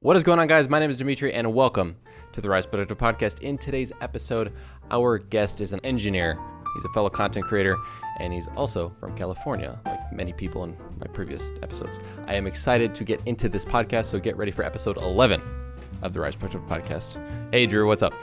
[0.00, 0.68] What is going on, guys?
[0.68, 1.96] My name is Dimitri, and welcome
[2.30, 3.40] to the Rise Productive Podcast.
[3.40, 4.52] In today's episode,
[4.92, 6.38] our guest is an engineer.
[6.76, 7.76] He's a fellow content creator,
[8.20, 11.98] and he's also from California, like many people in my previous episodes.
[12.28, 15.42] I am excited to get into this podcast, so get ready for episode 11
[16.02, 17.18] of the Rise Productive Podcast.
[17.50, 18.14] Hey, Drew, what's up?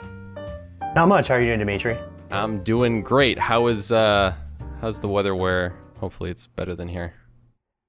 [0.94, 1.28] Not much.
[1.28, 1.98] How are you doing, Dimitri?
[2.30, 3.38] I'm doing great.
[3.38, 4.34] How is uh,
[4.80, 5.34] how's the weather?
[5.36, 7.12] Where hopefully it's better than here.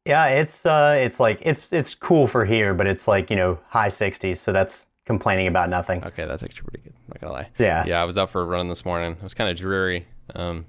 [0.08, 3.60] Yeah, it's uh, it's like it's it's cool for here, but it's like you know
[3.68, 6.04] high 60s, so that's complaining about nothing.
[6.04, 6.94] Okay, that's actually pretty good.
[7.08, 7.50] Not gonna lie.
[7.58, 7.84] Yeah.
[7.86, 9.14] Yeah, I was out for a run this morning.
[9.14, 10.06] It was kind of dreary.
[10.36, 10.66] Um,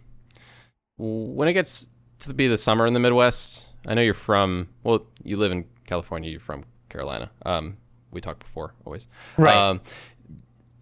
[0.97, 1.89] when it gets
[2.21, 4.69] to be the summer in the Midwest, I know you're from.
[4.83, 6.31] Well, you live in California.
[6.31, 7.31] You're from Carolina.
[7.45, 7.77] Um,
[8.11, 9.07] we talked before, always.
[9.37, 9.57] Right.
[9.57, 9.81] Um,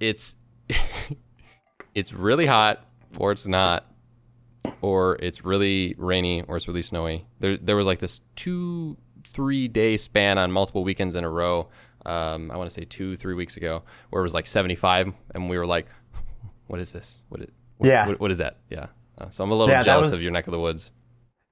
[0.00, 0.36] it's
[1.94, 2.86] it's really hot,
[3.18, 3.90] or it's not,
[4.80, 7.26] or it's really rainy, or it's really snowy.
[7.40, 8.96] There, there was like this two,
[9.28, 11.68] three day span on multiple weekends in a row.
[12.04, 15.50] Um, I want to say two, three weeks ago, where it was like 75, and
[15.50, 15.86] we were like,
[16.68, 17.18] "What is this?
[17.28, 17.52] What is?
[17.78, 18.06] What, Yeah.
[18.06, 18.58] What, what is that?
[18.70, 18.86] Yeah.
[19.18, 20.92] Uh, so I'm a little Yeah, jealous was- of your neck of the woods.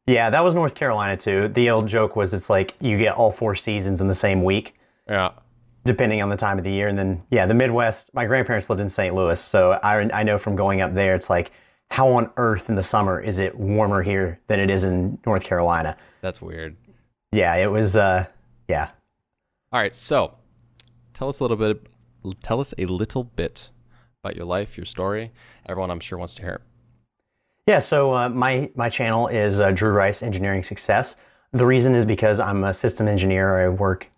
[0.06, 1.48] Yeah, that was North Carolina too.
[1.48, 4.74] The old joke was it's like you get all four seasons in the same week,
[5.08, 5.30] Yeah.
[5.86, 6.89] depending on the time of the year.
[6.89, 8.11] And then yeah, the Midwest.
[8.12, 9.14] My grandparents lived in St.
[9.14, 11.52] Louis, so I I know from going up there, it's like
[11.95, 15.45] how on earth in the summer is it warmer here than it is in North
[15.45, 15.97] Carolina?
[16.23, 16.77] That's weird.
[17.31, 17.95] Yeah, it was.
[17.95, 18.27] Uh,
[18.67, 18.89] yeah.
[19.70, 20.34] All right, so
[21.12, 21.86] tell us a little bit.
[22.42, 23.70] Tell us a little bit
[24.25, 25.31] about your life, your story.
[25.67, 26.62] Everyone, I'm sure, wants to hear it.
[27.69, 31.14] Yeah, so uh, my my channel is uh, Drew Rice Engineering Success.
[31.53, 33.67] The reason is because I'm a system engineer.
[33.67, 34.08] I work.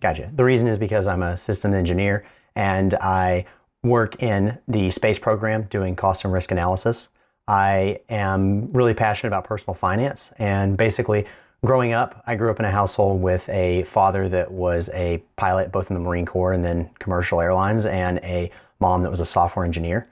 [0.00, 0.30] Gotcha.
[0.36, 2.24] The reason is because I'm a system engineer
[2.56, 3.44] and I
[3.82, 7.08] work in the space program doing cost and risk analysis.
[7.48, 11.26] I am really passionate about personal finance and basically
[11.64, 15.72] growing up, I grew up in a household with a father that was a pilot
[15.72, 18.50] both in the Marine Corps and then commercial airlines and a
[18.80, 20.08] mom that was a software engineer.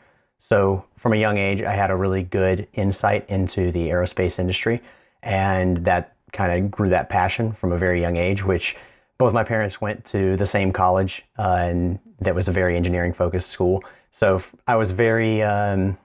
[0.48, 4.82] So from a young age, I had a really good insight into the aerospace industry,
[5.22, 8.44] and that kind of grew that passion from a very young age.
[8.44, 8.76] Which
[9.18, 13.12] both my parents went to the same college, uh, and that was a very engineering
[13.12, 13.82] focused school.
[14.18, 15.98] So I was very, um,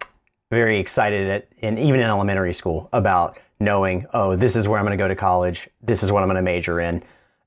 [0.52, 4.86] very excited at, and even in elementary school about knowing, oh, this is where I'm
[4.86, 5.70] going to go to college.
[5.82, 7.04] This is what I'm going to major in,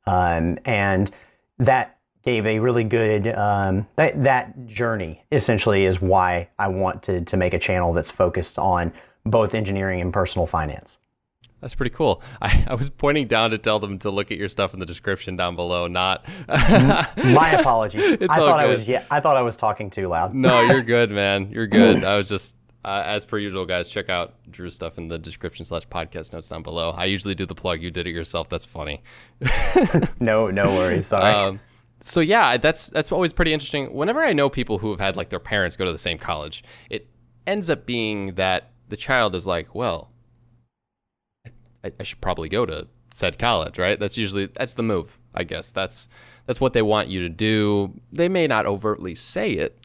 [0.07, 1.11] um, and
[1.59, 7.21] that gave a really good um, that that journey essentially is why I want to
[7.23, 8.93] to make a channel that's focused on
[9.25, 10.97] both engineering and personal finance.
[11.61, 12.23] That's pretty cool.
[12.43, 14.87] I, I was pointing down to tell them to look at your stuff in the
[14.87, 16.27] description down below, not.
[16.49, 18.19] My apologies.
[18.21, 20.35] It's I thought I was yeah I thought I was talking too loud.
[20.35, 21.51] no, you're good, man.
[21.51, 22.05] You're good.
[22.05, 25.65] I was just, uh, as per usual, guys, check out Drew's stuff in the description
[25.65, 26.91] slash podcast notes down below.
[26.91, 27.83] I usually do the plug.
[27.83, 28.49] You did it yourself.
[28.49, 29.03] That's funny.
[30.21, 31.07] No no worries.
[31.09, 31.33] Sorry.
[31.33, 31.61] Um,
[32.01, 33.93] so yeah, that's that's always pretty interesting.
[33.93, 36.63] Whenever I know people who have had like their parents go to the same college,
[36.91, 37.09] it
[37.47, 40.13] ends up being that the child is like, well,
[41.87, 43.99] I, I should probably go to said college, right?
[43.99, 45.71] That's usually that's the move, I guess.
[45.71, 46.09] That's
[46.47, 47.93] that's what they want you to do.
[48.13, 49.79] They may not overtly say it,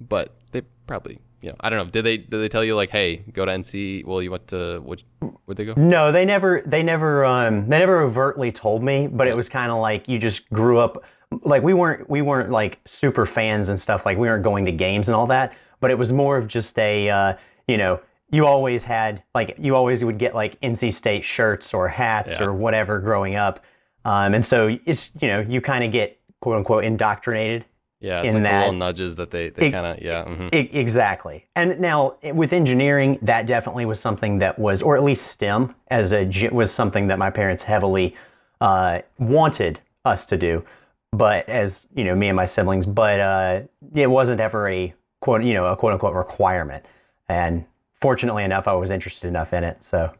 [0.00, 1.90] but they probably, you know, I don't know.
[1.90, 4.04] Did they did they tell you like, hey, go to NC?
[4.04, 5.02] Well, you went to what?
[5.44, 5.74] Where'd they go?
[5.76, 9.70] No, they never they never um they never overtly told me, but it was kind
[9.70, 11.04] of like you just grew up
[11.44, 14.72] like we weren't we weren't like super fans and stuff like we weren't going to
[14.72, 17.34] games and all that, but it was more of just a uh,
[17.68, 18.00] you know,
[18.30, 22.44] you always had like you always would get like NC State shirts or hats Yeah.
[22.44, 23.64] or whatever growing up.
[24.04, 27.64] Um and so it's you know, you kind of get quote unquote indoctrinated
[28.00, 30.24] Yeah, it's in like the little nudges that they they kind of yeah.
[30.24, 30.54] mhm.
[30.54, 31.46] E- exactly.
[31.56, 36.12] And now with engineering, that definitely was something that was, or at least STEM as
[36.12, 38.14] a was something that my parents heavily
[38.60, 40.64] uh, wanted us to do.
[41.12, 43.60] But as you know, me and my siblings, but uh,
[43.94, 46.84] it wasn't ever a quote, you know, a quote unquote requirement.
[47.28, 47.64] And
[48.00, 49.78] fortunately enough, I was interested enough in it.
[49.82, 50.12] So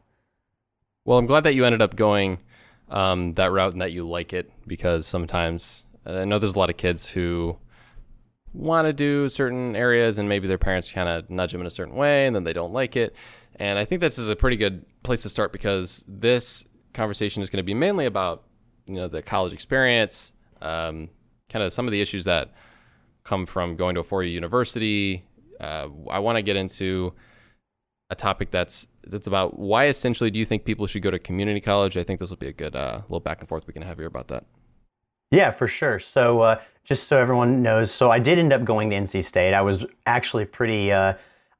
[1.04, 2.38] Well, I'm glad that you ended up going
[2.88, 6.70] um, that route and that you like it because sometimes I know there's a lot
[6.70, 7.56] of kids who
[8.52, 11.70] want to do certain areas and maybe their parents kind of nudge them in a
[11.70, 13.14] certain way and then they don't like it.
[13.56, 17.50] And I think this is a pretty good place to start because this conversation is
[17.50, 18.44] going to be mainly about
[18.86, 21.08] you know the college experience, um,
[21.48, 22.52] kind of some of the issues that
[23.22, 25.24] come from going to a four-year university.
[25.60, 27.12] Uh, I want to get into
[28.10, 31.60] a topic that's that's about why essentially do you think people should go to community
[31.60, 31.96] college?
[31.96, 33.98] I think this will be a good uh, little back and forth we can have
[33.98, 34.44] here about that.
[35.30, 36.00] Yeah, for sure.
[36.00, 39.54] So, uh, just so everyone knows, so I did end up going to NC State.
[39.54, 41.14] I was actually pretty, uh,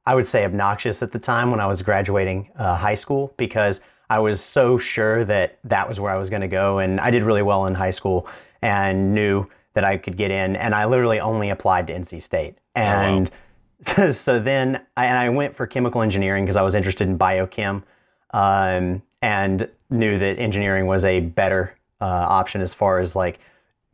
[0.05, 3.79] I would say, obnoxious at the time when I was graduating uh, high school because
[4.09, 6.79] I was so sure that that was where I was going to go.
[6.79, 8.27] And I did really well in high school
[8.61, 12.57] and knew that I could get in, and I literally only applied to NC State.
[12.75, 13.37] And oh, wow.
[14.13, 17.83] so, then, I, and I went for chemical engineering because I was interested in biochem,
[18.31, 23.39] um, and knew that engineering was a better uh, option as far as like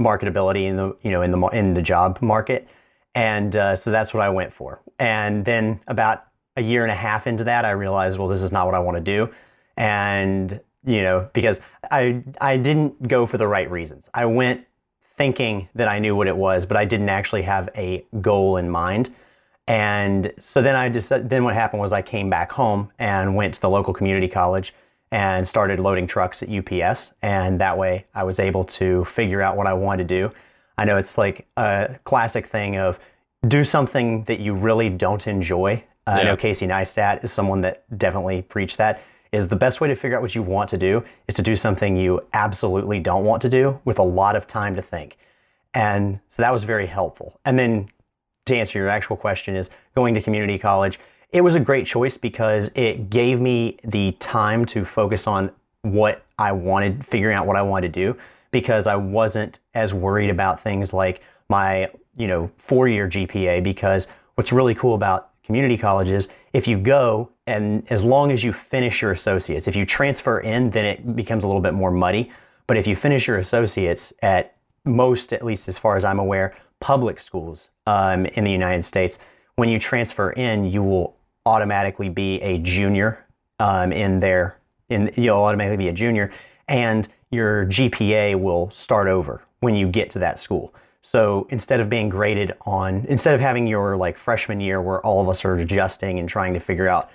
[0.01, 2.67] marketability in the you know in the in the job market.
[3.15, 4.79] And uh, so that's what I went for.
[4.99, 8.51] And then about a year and a half into that, I realized, well, this is
[8.51, 9.29] not what I want to do.
[9.75, 11.59] And you know, because
[11.91, 14.05] I I didn't go for the right reasons.
[14.13, 14.65] I went
[15.17, 18.69] thinking that I knew what it was, but I didn't actually have a goal in
[18.69, 19.13] mind.
[19.67, 23.53] And so then I just then what happened was I came back home and went
[23.55, 24.73] to the local community college
[25.11, 27.11] and started loading trucks at UPS.
[27.21, 30.31] And that way I was able to figure out what I wanted to do.
[30.77, 32.99] I know it's like a classic thing of
[33.47, 35.83] do something that you really don't enjoy.
[36.05, 36.15] Uh, yeah.
[36.15, 39.95] I know Casey Neistat is someone that definitely preached that is the best way to
[39.95, 43.41] figure out what you want to do is to do something you absolutely don't want
[43.41, 45.17] to do with a lot of time to think.
[45.73, 47.39] And so that was very helpful.
[47.45, 47.89] And then
[48.47, 50.99] to answer your actual question is going to community college,
[51.31, 55.51] it was a great choice because it gave me the time to focus on
[55.81, 58.17] what I wanted, figuring out what I wanted to do
[58.51, 64.51] because I wasn't as worried about things like my, you know, 4-year GPA because what's
[64.51, 69.11] really cool about community colleges, if you go and as long as you finish your
[69.11, 72.31] associates, if you transfer in, then it becomes a little bit more muddy.
[72.67, 76.55] But if you finish your associates at most, at least as far as I'm aware,
[76.79, 79.17] public schools um, in the United States,
[79.55, 83.25] when you transfer in, you will automatically be a junior
[83.59, 84.57] um, in there.
[84.89, 86.31] In you'll automatically be a junior,
[86.67, 90.73] and your GPA will start over when you get to that school.
[91.01, 95.21] So instead of being graded on, instead of having your like freshman year where all
[95.21, 97.09] of us are adjusting and trying to figure out,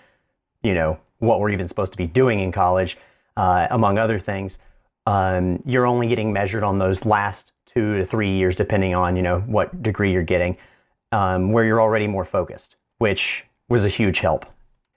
[0.62, 2.96] you know, what we're even supposed to be doing in college,
[3.36, 4.58] uh, among other things,
[5.06, 9.22] um, you're only getting measured on those last two to three years, depending on you
[9.22, 10.56] know what degree you're getting,
[11.12, 14.46] um, where you're already more focused, which was a huge help.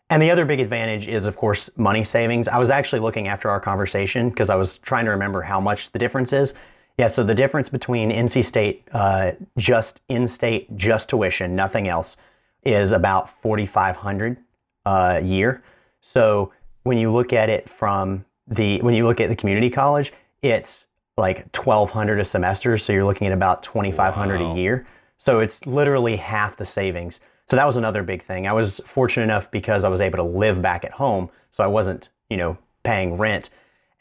[0.09, 2.47] And the other big advantage is, of course, money savings.
[2.47, 5.91] I was actually looking after our conversation because I was trying to remember how much
[5.91, 6.53] the difference is.
[6.97, 12.17] Yeah, so the difference between NC State, uh, just in-state, just tuition, nothing else,
[12.63, 14.37] is about 4,500
[14.85, 15.63] uh, a year.
[16.01, 20.13] So when you look at it from the when you look at the community college,
[20.41, 20.85] it's
[21.17, 22.77] like 1,200 a semester.
[22.77, 24.51] So you're looking at about 2,500 wow.
[24.51, 24.87] a year.
[25.17, 27.19] So it's literally half the savings.
[27.49, 28.47] So that was another big thing.
[28.47, 31.67] I was fortunate enough because I was able to live back at home, so I
[31.67, 33.49] wasn't, you know, paying rent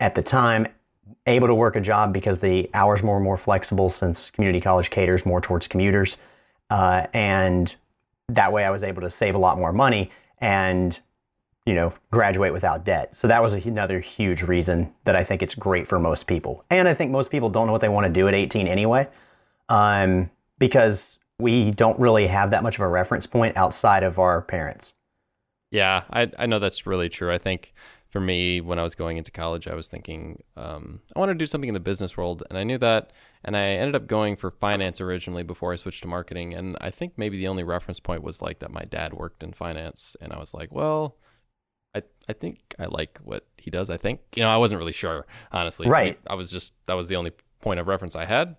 [0.01, 0.67] at the time
[1.27, 5.25] able to work a job because the hours were more flexible since community college caters
[5.27, 6.17] more towards commuters.
[6.71, 7.75] Uh, and
[8.29, 10.99] that way I was able to save a lot more money and,
[11.67, 13.17] you know, graduate without debt.
[13.17, 16.65] So that was another huge reason that I think it's great for most people.
[16.71, 19.09] And I think most people don't know what they want to do at 18 anyway,
[19.69, 24.43] um, because we don't really have that much of a reference point outside of our
[24.43, 24.93] parents.
[25.71, 27.33] Yeah, I, I know that's really true.
[27.33, 27.73] I think
[28.11, 31.35] for me, when I was going into college, I was thinking um, I want to
[31.35, 33.11] do something in the business world, and I knew that.
[33.45, 36.55] And I ended up going for finance originally before I switched to marketing.
[36.55, 39.53] And I think maybe the only reference point was like that my dad worked in
[39.53, 41.17] finance, and I was like, well,
[41.95, 43.91] I I think I like what he does.
[43.91, 45.89] I think you know I wasn't really sure honestly.
[45.89, 46.19] Right.
[46.27, 48.57] I was just that was the only point of reference I had.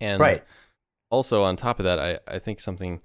[0.00, 0.42] And right.
[1.10, 3.00] also on top of that, I I think something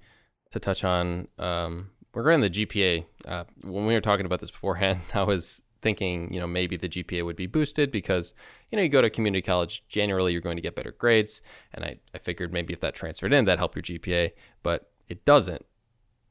[0.50, 5.00] to touch on um, regarding the GPA, uh, when we were talking about this beforehand,
[5.14, 8.34] I was thinking, you know, maybe the GPA would be boosted because,
[8.70, 11.40] you know, you go to community college, generally you're going to get better grades.
[11.72, 15.24] And I, I figured maybe if that transferred in, that'd help your GPA, but it
[15.24, 15.66] doesn't.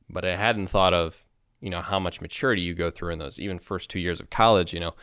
[0.10, 1.26] But I hadn't thought of,
[1.62, 4.30] you know, how much maturity you go through in those even first two years of
[4.30, 4.74] college.
[4.74, 4.96] You know,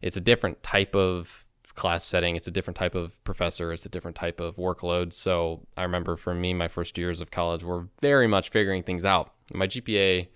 [0.00, 2.36] it's a different type of class setting.
[2.36, 3.72] It's a different type of professor.
[3.72, 5.12] It's a different type of workload.
[5.12, 9.04] So I remember for me, my first years of college were very much figuring things
[9.04, 9.30] out.
[9.54, 10.28] My GPA,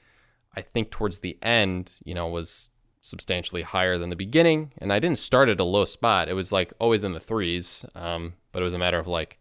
[0.55, 2.71] I think towards the end, you know, was
[3.03, 4.73] substantially higher than the beginning.
[4.79, 6.29] And I didn't start at a low spot.
[6.29, 7.85] It was like always in the threes.
[7.95, 9.39] Um, but it was a matter of like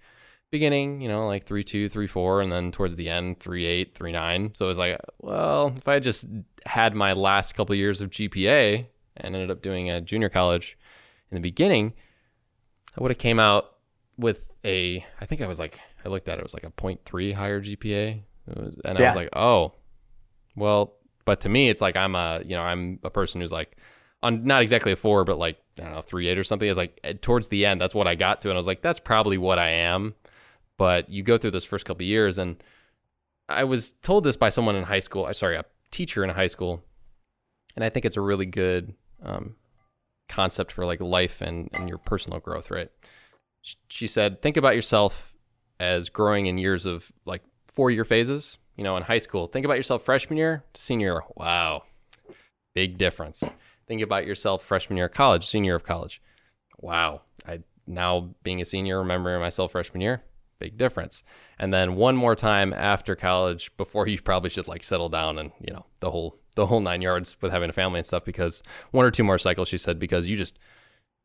[0.56, 3.94] beginning, you know, like three two, three four, and then towards the end, three eight,
[3.94, 4.54] three nine.
[4.56, 6.28] So it was like, well, if I just
[6.66, 8.86] had my last couple of years of GPA
[9.18, 10.78] and ended up doing a junior college
[11.30, 11.94] in the beginning,
[12.98, 13.76] I would have came out
[14.18, 16.72] with a, I think I was like, I looked at it, it was like a
[16.72, 18.22] 0.3 higher GPA.
[18.48, 19.06] Was, and yeah.
[19.06, 19.74] I was like, oh,
[20.56, 20.94] well,
[21.26, 23.76] but to me, it's like I'm a, you know, I'm a person who's like,
[24.24, 26.68] on not exactly a four, but like, I don't know, three eight or something.
[26.68, 28.50] It's like eh, towards the end, that's what I got to.
[28.50, 30.16] And I was like, that's probably what I am.
[30.78, 32.62] But you go through those first couple years, and
[33.48, 35.26] I was told this by someone in high school.
[35.26, 36.84] I Sorry, a teacher in high school.
[37.76, 39.56] And I think it's a really good um,
[40.30, 42.90] concept for like life and, and your personal growth, right?
[43.90, 45.34] She said, think about yourself
[45.80, 48.58] as growing in years of like four year phases.
[48.76, 51.24] You know, in high school, think about yourself freshman year to senior year.
[51.38, 51.84] Wow,
[52.74, 53.42] big difference.
[53.88, 56.22] Think about yourself freshman year of college, senior year of college.
[56.82, 60.24] Wow, I now being a senior, remembering myself freshman year,
[60.60, 61.24] big difference.
[61.60, 65.52] And then one more time after college before you probably should like settle down and
[65.60, 68.64] you know the whole the whole nine yards with having a family and stuff because
[68.92, 70.58] one or two more cycles she said because you just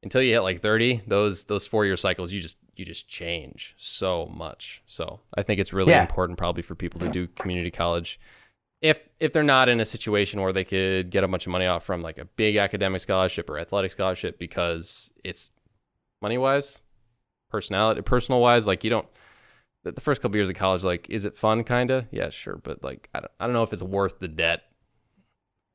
[0.03, 3.75] until you hit like 30 those those four year cycles you just you just change
[3.77, 6.01] so much so i think it's really Yeah.
[6.01, 8.19] important probably for people to do community college
[8.83, 11.67] if if they're not in a situation where they could get a bunch of money
[11.67, 15.53] off from like a big academic scholarship or athletic scholarship because it's
[16.21, 16.81] money wise
[17.51, 19.07] personality personal wise like you don't
[19.83, 22.83] the first couple years of college like is it fun kind of yeah sure but
[22.85, 24.63] like I don't, I don't know if it's worth the debt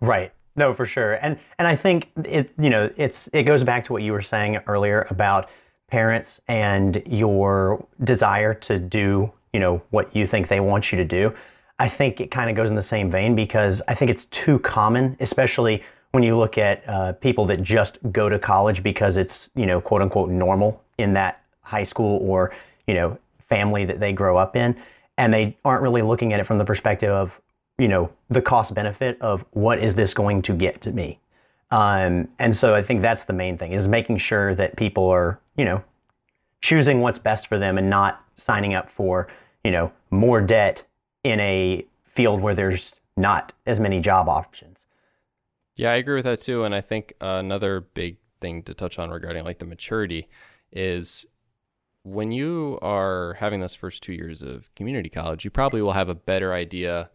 [0.01, 0.31] Right.
[0.55, 1.15] No, for sure.
[1.15, 4.21] And and I think it you know, it's it goes back to what you were
[4.21, 5.49] saying earlier about
[5.89, 11.05] parents and your desire to do, you know, what you think they want you to
[11.05, 11.33] do.
[11.77, 14.59] I think it kind of goes in the same vein because I think it's too
[14.59, 19.49] common, especially when you look at uh, people that just go to college because it's,
[19.55, 22.53] you know, quote unquote normal in that high school or,
[22.87, 23.17] you know,
[23.49, 24.75] family that they grow up in.
[25.17, 27.31] And they aren't really looking at it from the perspective of,
[27.77, 31.19] you know, the cost benefit of what is this going to get to me.
[31.71, 35.39] Um, and so I think that's the main thing is making sure that people are,
[35.57, 35.83] you know,
[36.61, 39.27] choosing what's best for them and not signing up for,
[39.63, 40.83] you know, more debt
[41.23, 44.79] in a field where there's not as many job options.
[45.75, 46.63] Yeah, I agree with that too.
[46.63, 50.27] And I think another big thing to touch on regarding like the maturity
[50.71, 51.25] is
[52.05, 56.09] when you are having those first two years of community college, you probably will have
[56.09, 57.09] a better idea,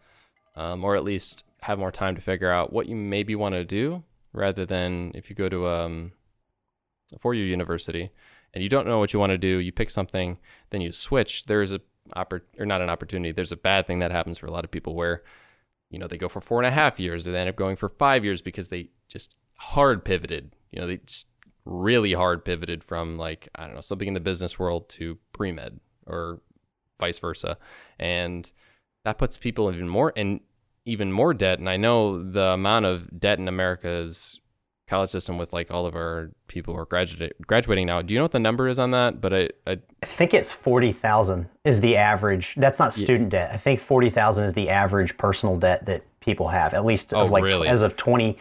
[0.57, 3.65] um, or at least have more time to figure out what you maybe want to
[3.65, 6.13] do, rather than if you go to um,
[7.15, 8.11] a four-year university
[8.53, 10.39] and you don't know what you want to do, you pick something,
[10.71, 11.45] then you switch.
[11.45, 11.81] There's a
[12.17, 13.31] oppor- or not an opportunity.
[13.31, 15.23] There's a bad thing that happens for a lot of people where
[15.91, 17.77] you know, they go for four and a half years, or they end up going
[17.77, 20.55] for five years because they just hard pivoted.
[20.71, 21.27] You know, they just
[21.71, 25.53] really hard pivoted from like, I don't know, something in the business world to pre
[25.53, 26.41] med or
[26.99, 27.57] vice versa.
[27.99, 28.51] And
[29.05, 30.41] that puts people even more in
[30.85, 31.59] even more debt.
[31.59, 34.41] And I know the amount of debt in America's
[34.89, 38.03] college system with like all of our people who are graduate, graduating now.
[38.03, 39.21] Do you know what the number is on that?
[39.21, 42.55] But I, I I think it's 40,000 is the average.
[42.57, 43.51] That's not student debt.
[43.53, 47.31] I think 40,000 is the average personal debt that people have, at least Oh, of
[47.31, 47.69] like really?
[47.69, 48.37] as of 20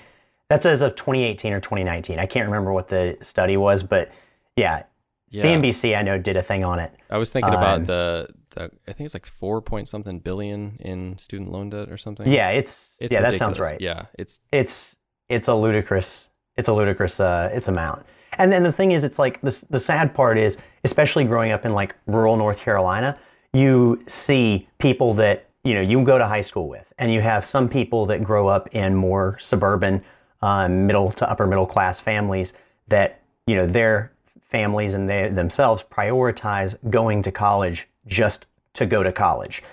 [0.49, 2.19] that's as of 2018 or 2019.
[2.19, 4.11] I can't remember what the study was, but
[4.55, 4.83] yeah,
[5.29, 5.43] yeah.
[5.43, 6.91] CNBC I know did a thing on it.
[7.09, 10.77] I was thinking about Um, the, the I think it's like four point something billion
[10.79, 12.29] in student loan debt or something.
[12.29, 13.79] Yeah, it's, it's yeah, that sounds right.
[13.79, 14.95] Yeah, it's It's
[15.29, 16.29] it's a ludicrous
[16.59, 18.05] it's a ludicrous uh, it's amount.
[18.33, 19.61] And then the thing is, it's like this.
[19.69, 23.17] The sad part is, especially growing up in like rural North Carolina,
[23.53, 27.45] you see people that you know you go to high school with, and you have
[27.45, 30.03] some people that grow up in more suburban,
[30.41, 32.53] um, middle to upper middle class families
[32.87, 34.11] that you know their
[34.51, 39.63] families and they themselves prioritize going to college just to go to college,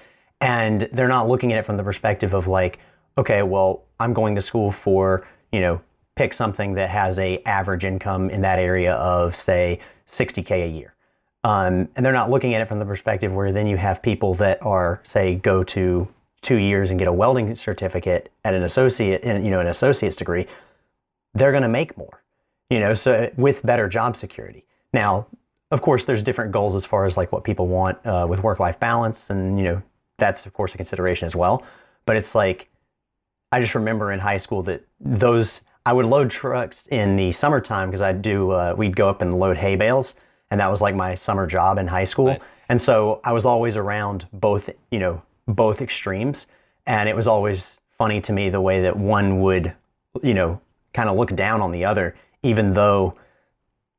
[0.40, 2.78] and they're not looking at it from the perspective of like,
[3.18, 5.80] okay, well, I'm going to school for you know
[6.16, 9.78] pick something that has a average income in that area of say
[10.10, 10.94] 60k a year.
[11.44, 14.34] Um, and they're not looking at it from the perspective where then you have people
[14.34, 16.08] that are say go to
[16.42, 20.16] two years and get a welding certificate at an associate in you know an associate's
[20.16, 20.46] degree
[21.34, 22.22] they're going to make more
[22.70, 24.64] you know so with better job security.
[24.92, 25.26] Now
[25.70, 28.78] of course there's different goals as far as like what people want uh, with work-life
[28.80, 29.82] balance and you know
[30.18, 31.62] that's of course a consideration as well.
[32.06, 32.68] But it's like
[33.52, 37.88] i just remember in high school that those i would load trucks in the summertime
[37.88, 40.14] because i'd do uh, we'd go up and load hay bales
[40.50, 42.26] and that was like my summer job in high school.
[42.26, 42.46] Nice.
[42.68, 46.46] and so i was always around both you know both extremes
[46.86, 49.72] and it was always funny to me the way that one would
[50.22, 50.60] you know
[50.92, 53.14] kind of look down on the other even though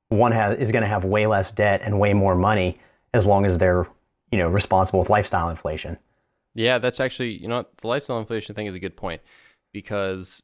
[0.10, 2.80] one has, is going to have way less debt and way more money
[3.14, 3.88] as long as they're
[4.32, 5.98] you know responsible with lifestyle inflation
[6.58, 6.80] yeah.
[6.80, 9.22] That's actually you know the lifestyle inflation thing is a good point
[9.72, 10.42] because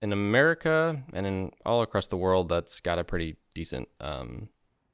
[0.00, 4.48] in America and in all across the world, that's got a pretty decent um,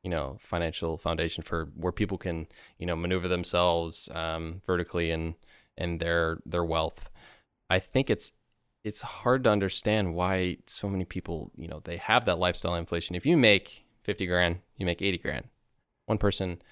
[0.06, 2.46] you know financial foundation for where people can
[2.78, 5.34] you know maneuver themselves um, vertically and
[5.76, 7.10] and their their wealth.
[7.68, 8.30] I think it's
[8.84, 13.16] it's hard to understand why so many people, you know, they have that lifestyle inflation.
[13.16, 15.48] If you make 50 grand, you make 80 grand.
[16.04, 16.62] One person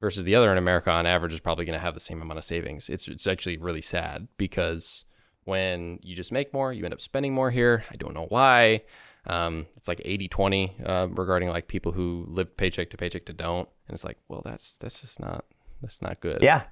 [0.00, 2.38] versus the other in America on average is probably going to have the same amount
[2.38, 2.88] of savings.
[2.88, 5.04] It's it's actually really sad because
[5.42, 7.82] when you just make more, you end up spending more here.
[7.90, 8.82] I don't know why.
[9.26, 13.32] Um, it's like 80 20 uh, regarding like people who live paycheck to paycheck to
[13.32, 13.68] don't.
[13.86, 15.44] And it's like, well, that's that's just not
[15.82, 16.42] That's not good.
[16.42, 16.62] Yeah,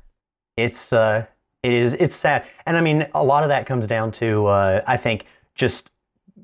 [0.57, 1.27] it's uh,
[1.63, 4.83] it is it's sad, and I mean a lot of that comes down to uh,
[4.87, 5.91] I think just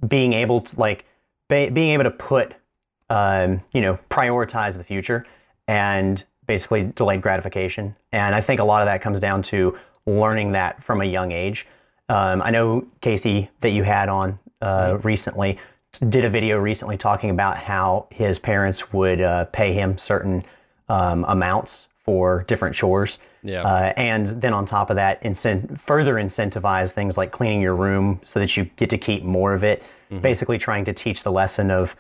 [0.06, 1.06] being able to like
[1.48, 2.54] be, being able to put
[3.08, 5.24] um, you know prioritize the future
[5.68, 10.52] and basically delayed gratification, and I think a lot of that comes down to learning
[10.52, 11.66] that from a young age.
[12.08, 15.58] Um, I know Casey that you had on uh, recently
[15.98, 20.44] did a video recently talking about how his parents would uh, pay him certain
[20.88, 23.18] um, amounts for different chores.
[23.42, 23.62] Yeah.
[23.62, 28.20] Uh, and then on top of that, incent- further incentivize things like cleaning your room
[28.24, 29.82] so that you get to keep more of it.
[30.20, 31.92] Basically, trying to teach the lesson of,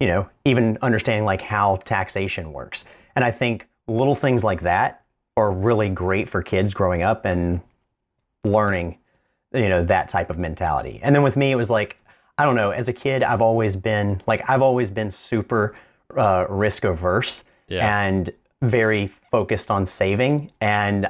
[0.00, 2.84] you know, even understanding like how taxation works.
[3.14, 5.02] And I think little things like that
[5.36, 7.60] are really great for kids growing up and
[8.44, 8.96] learning,
[9.52, 10.98] you know, that type of mentality.
[11.02, 11.98] And then with me, it was like,
[12.38, 15.74] I don't know, as a kid, I've always been like, I've always been super
[16.16, 18.04] uh, risk averse Yeah.
[18.06, 18.30] and
[18.62, 20.50] very focused on saving.
[20.60, 21.08] And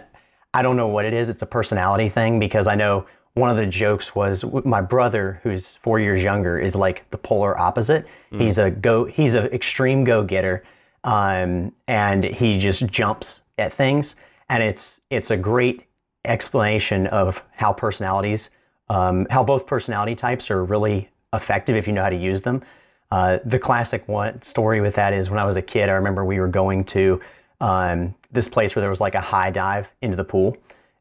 [0.54, 1.28] I don't know what it is.
[1.28, 5.76] It's a personality thing because I know one of the jokes was my brother, who's
[5.82, 8.06] four years younger, is like the polar opposite.
[8.30, 9.04] He's a go.
[9.06, 10.64] He's an extreme go getter,
[11.04, 14.14] um, and he just jumps at things.
[14.50, 15.84] And it's it's a great
[16.26, 18.50] explanation of how personalities,
[18.92, 22.62] um, how both personality types are really effective if you know how to use them.
[23.10, 26.26] Uh, the classic one story with that is when I was a kid, I remember
[26.26, 27.18] we were going to
[27.62, 30.56] um, this place where there was like a high dive into the pool,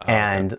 [0.08, 0.58] and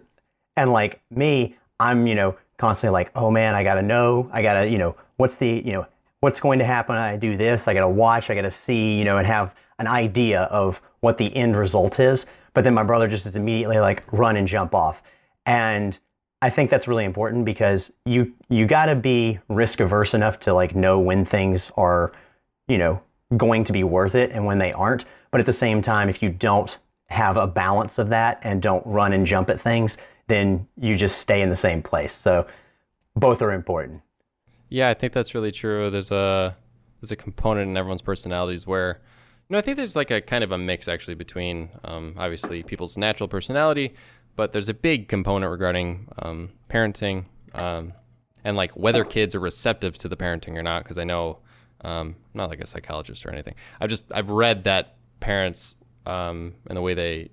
[0.57, 4.69] and like me, I'm you know constantly like, oh man, I gotta know, I gotta
[4.69, 5.87] you know what's the you know
[6.21, 7.67] what's going to happen when I do this.
[7.67, 11.35] I gotta watch, I gotta see, you know, and have an idea of what the
[11.35, 12.27] end result is.
[12.53, 15.03] But then my brother just is immediately like run and jump off,
[15.47, 15.99] and
[16.43, 20.53] I think that's really important because you you got to be risk averse enough to
[20.53, 22.13] like know when things are,
[22.67, 23.01] you know,
[23.37, 25.05] going to be worth it and when they aren't.
[25.31, 28.85] But at the same time, if you don't have a balance of that and don't
[28.85, 29.97] run and jump at things,
[30.27, 32.13] then you just stay in the same place.
[32.13, 32.47] So
[33.15, 34.01] both are important.
[34.69, 35.91] Yeah, I think that's really true.
[35.91, 36.57] There's a
[37.01, 39.01] there's a component in everyone's personalities where,
[39.49, 42.65] you know, I think there's like a kind of a mix actually between um, obviously
[42.65, 43.95] people's natural personality,
[44.37, 47.93] but there's a big component regarding um, parenting um,
[48.45, 50.83] and like whether kids are receptive to the parenting or not.
[50.83, 51.39] Because I know
[51.83, 53.55] um, I'm not like a psychologist or anything.
[53.81, 55.75] I've just I've read that parents
[56.07, 57.31] um, and the way they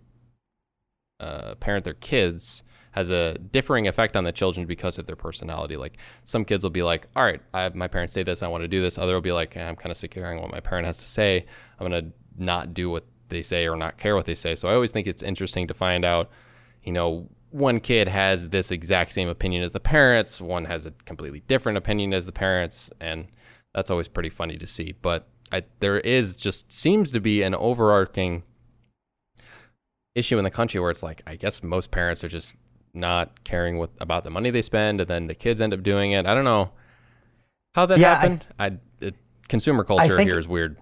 [1.20, 5.78] uh, parent their kids has a differing effect on the children because of their personality.
[5.78, 8.48] Like some kids will be like, "All right, I have, my parents say this, I
[8.48, 10.42] want to do this." Other will be like, eh, "I'm kind of sick of hearing
[10.42, 11.46] what my parent has to say.
[11.80, 14.74] I'm gonna not do what they say or not care what they say." So I
[14.74, 16.32] always think it's interesting to find out,
[16.84, 20.92] you know, one kid has this exact same opinion as the parents, one has a
[21.06, 23.28] completely different opinion as the parents, and
[23.74, 24.94] that's always pretty funny to see.
[25.02, 28.44] But I, there is just seems to be an overarching
[30.16, 32.56] issue in the country where it's like I guess most parents are just
[32.94, 36.12] not caring what about the money they spend, and then the kids end up doing
[36.12, 36.26] it.
[36.26, 36.72] I don't know
[37.76, 38.48] how that Yeah, I- happened.
[38.60, 39.16] I, it,
[39.48, 40.78] consumer culture think- here is weird.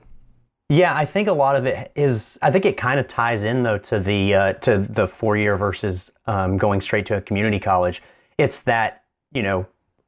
[0.69, 2.37] Yeah, I think a lot of it is.
[2.41, 5.55] I think it kind of ties in though to the uh, to the four year
[5.55, 8.01] versus um, going straight to a community college.
[8.37, 9.65] It's that you know,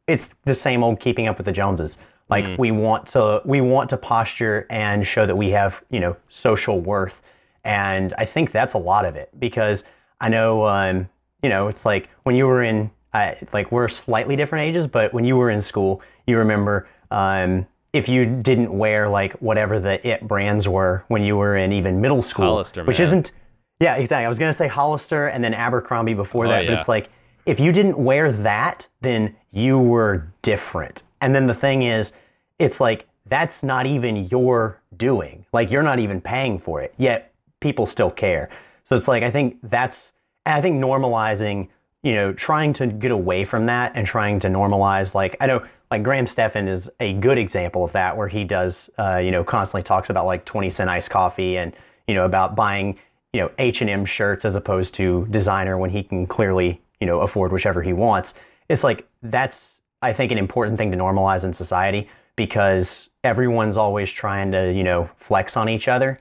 [0.07, 1.97] it's the same old keeping up with the Joneses.
[2.29, 6.15] Like we want to we want to posture and show that we have you know
[6.27, 7.15] social worth,
[7.63, 9.83] and I think that's a lot of it because
[10.21, 11.09] I know um,
[11.41, 15.11] you know it's like when you were in uh, like we're slightly different ages, but
[15.13, 20.05] when you were in school, you remember um, if you didn't wear like whatever the
[20.07, 23.07] it brands were when you were in even middle school, Hollister, which man.
[23.07, 23.31] isn't.
[23.79, 24.25] Yeah, exactly.
[24.25, 26.71] I was gonna say Hollister and then Abercrombie before Oh, that, yeah.
[26.71, 27.09] but it's like
[27.45, 31.03] if you didn't wear that, then you were different.
[31.21, 32.11] And then the thing is,
[32.59, 35.45] it's like that's not even your doing.
[35.53, 38.49] Like you're not even paying for it, yet people still care.
[38.83, 40.11] So it's like I think that's
[40.45, 41.69] I think normalizing,
[42.03, 45.65] you know, trying to get away from that and trying to normalize like I know
[45.91, 49.43] like Graham Stephan is a good example of that where he does uh, you know,
[49.43, 51.73] constantly talks about like 20 cent iced coffee and
[52.07, 52.97] you know about buying,
[53.33, 57.51] you know, H&M shirts as opposed to designer when he can clearly, you know, afford
[57.51, 58.33] whichever he wants.
[58.69, 64.09] It's like that's I think an important thing to normalize in society because everyone's always
[64.09, 66.19] trying to, you know, flex on each other.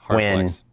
[0.00, 0.64] Hard when- flex.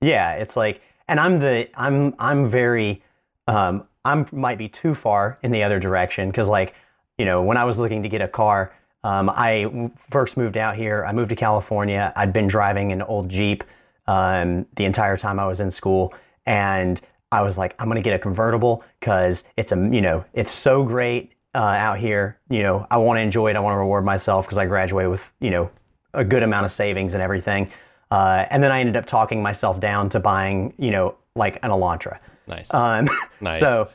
[0.00, 3.04] Yeah, it's like, and I'm the, I'm, I'm very,
[3.46, 6.74] um, I'm might be too far in the other direction because, like,
[7.22, 8.72] you know, when I was looking to get a car,
[9.04, 11.04] um, I first moved out here.
[11.04, 12.12] I moved to California.
[12.16, 13.62] I'd been driving an old Jeep
[14.08, 16.12] um, the entire time I was in school,
[16.46, 20.52] and I was like, I'm gonna get a convertible because it's a, you know, it's
[20.52, 22.40] so great uh, out here.
[22.50, 23.56] You know, I want to enjoy it.
[23.56, 25.70] I want to reward myself because I graduated with, you know,
[26.14, 27.70] a good amount of savings and everything.
[28.10, 31.70] Uh, and then I ended up talking myself down to buying, you know, like an
[31.70, 32.18] Elantra.
[32.48, 32.74] Nice.
[32.74, 33.08] Um,
[33.40, 33.62] nice.
[33.62, 33.90] so,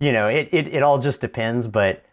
[0.00, 2.04] you know, it, it, it all just depends, but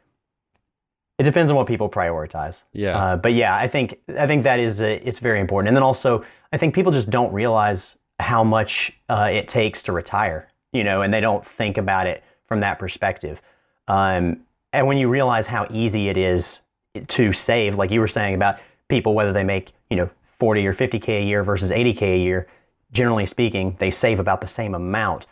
[1.20, 2.64] it depends on what people prioritize.
[2.72, 2.98] yeah.
[2.98, 5.68] Uh, but yeah, I think I think that is a, it's very important.
[5.68, 9.92] And then also, I think people just don't realize how much uh, it takes to
[9.92, 10.48] retire.
[10.72, 13.42] You know, and they don't think about it from that perspective.
[13.88, 16.60] Um, and when you realize how easy it is
[17.08, 20.74] to save, like you were saying about people, whether they make you know 40 or
[20.74, 22.48] 50k a year versus 80k a year,
[22.94, 25.26] generally speaking, they save about the same amount.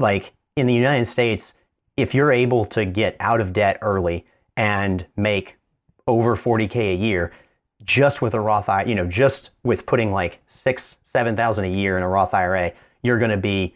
[0.00, 1.54] Like in the United States,
[1.96, 4.26] if you're able to get out of debt early
[4.58, 5.56] and make
[6.08, 7.32] over 40k a year
[7.84, 11.68] just with a Roth IRA, you know, just with putting like six, seven thousand a
[11.68, 13.74] year in a Roth IRA, you're going to be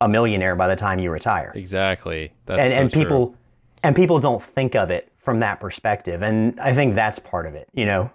[0.00, 1.52] a millionaire by the time you retire.
[1.54, 2.32] exactly.
[2.46, 3.02] That's and so and true.
[3.04, 3.36] people
[3.84, 7.54] and people don't think of it from that perspective, and I think that's part of
[7.54, 7.68] it.
[7.74, 8.10] You know,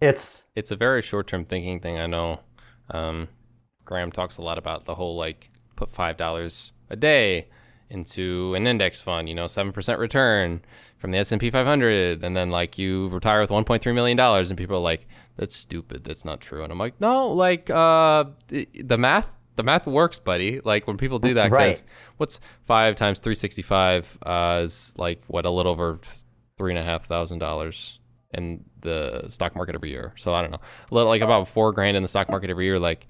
[0.00, 1.98] it's it's a very short term thinking thing.
[1.98, 2.40] I know.
[2.90, 3.28] Um,
[3.84, 7.48] Graham talks a lot about the whole like put five dollars a day
[7.92, 9.28] into an index fund.
[9.28, 10.62] You know, seven percent return
[10.98, 14.50] from the S and P 500, and then like you retire with 1.3 million dollars,
[14.50, 16.02] and people are like, "That's stupid.
[16.04, 20.60] That's not true." And I'm like, "No, like uh, the, math." The math works, buddy.
[20.64, 21.82] Like when people do that, Right.
[22.16, 26.00] what's five times three sixty five uh, is like what a little over
[26.56, 27.98] three and a half thousand dollars
[28.32, 30.14] in the stock market every year.
[30.16, 32.64] So I don't know, a little, like about four grand in the stock market every
[32.64, 32.78] year.
[32.78, 33.06] Like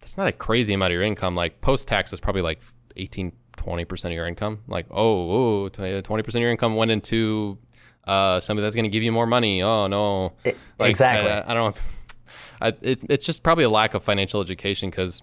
[0.00, 1.36] that's not a crazy amount of your income.
[1.36, 2.60] Like post tax is probably like
[2.96, 3.30] 18,
[3.64, 4.60] 20 percent of your income.
[4.68, 7.58] Like oh, oh 20 percent of your income went into
[8.06, 9.62] uh, something that's going to give you more money.
[9.62, 11.30] Oh no, it, like, exactly.
[11.30, 11.76] I, I don't.
[12.60, 15.22] I, it, it's just probably a lack of financial education because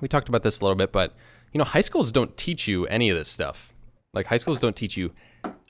[0.00, 1.14] we talked about this a little bit, but
[1.52, 3.72] you know, high schools don't teach you any of this stuff.
[4.12, 5.12] Like high schools don't teach you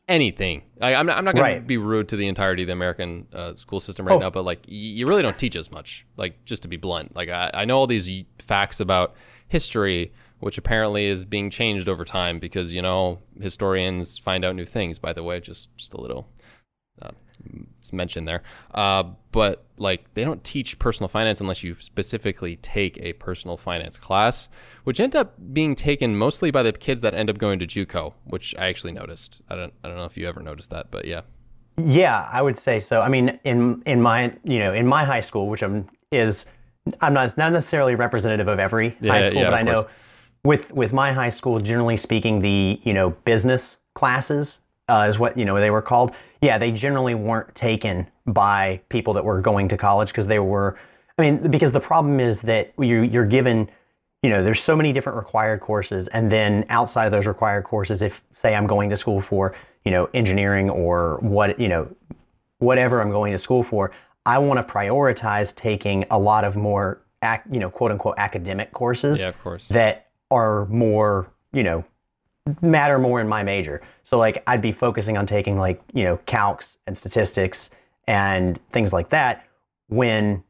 [0.09, 0.63] anything.
[0.81, 3.27] I, I'm not, I'm not going to be rude to the entirety of the American
[3.33, 4.19] uh, school system right Oh.
[4.21, 6.07] now, but like y- you really don't teach as much.
[6.17, 9.15] Like just to be blunt, like I, I know all these facts about
[9.49, 14.65] history, which apparently is being changed over time because you know historians find out new
[14.65, 14.99] things.
[14.99, 16.29] By the way, just just a little
[17.03, 17.11] uh,
[17.79, 18.43] it's mentioned there.
[18.73, 23.97] Uh, but like they don't teach personal finance unless you specifically take a personal finance
[23.97, 24.49] class,
[24.85, 28.15] which end up being taken mostly by the kids that end up going to JUCO,
[28.25, 29.41] which I actually noticed.
[29.49, 31.23] I don't I don't know if you ever noticed that, but yeah.
[31.77, 33.01] Yeah, I would say so.
[33.01, 36.45] I mean, in in my you know in my high school, which I'm is
[37.01, 39.83] I'm not it's not necessarily representative of every Yeah, high school, yeah, but I know
[39.83, 39.95] course.
[40.49, 44.59] With with my high school, generally speaking, the you know business classes
[44.89, 46.13] uh, is what you know they were called.
[46.41, 50.79] Yeah, they generally weren't taken by people that were going to college because they were.
[51.19, 53.69] I mean, because the problem is that you you're given
[54.23, 58.03] you know, there's so many different required courses, and then outside of those required courses,
[58.03, 61.89] if say I'm going to school for, you know, engineering or what, you know,
[62.59, 63.93] whatever I'm going to school for,
[64.27, 68.73] I want to prioritize taking a lot of more, ac- you know, quote unquote academic
[68.73, 69.69] courses Yeah, of course.
[69.69, 71.85] that are more, you know,
[72.63, 73.81] matter more in my major.
[74.05, 77.71] So like I'd be focusing on taking like, you know, calcs and statistics
[78.07, 79.45] and things like that
[79.89, 80.43] when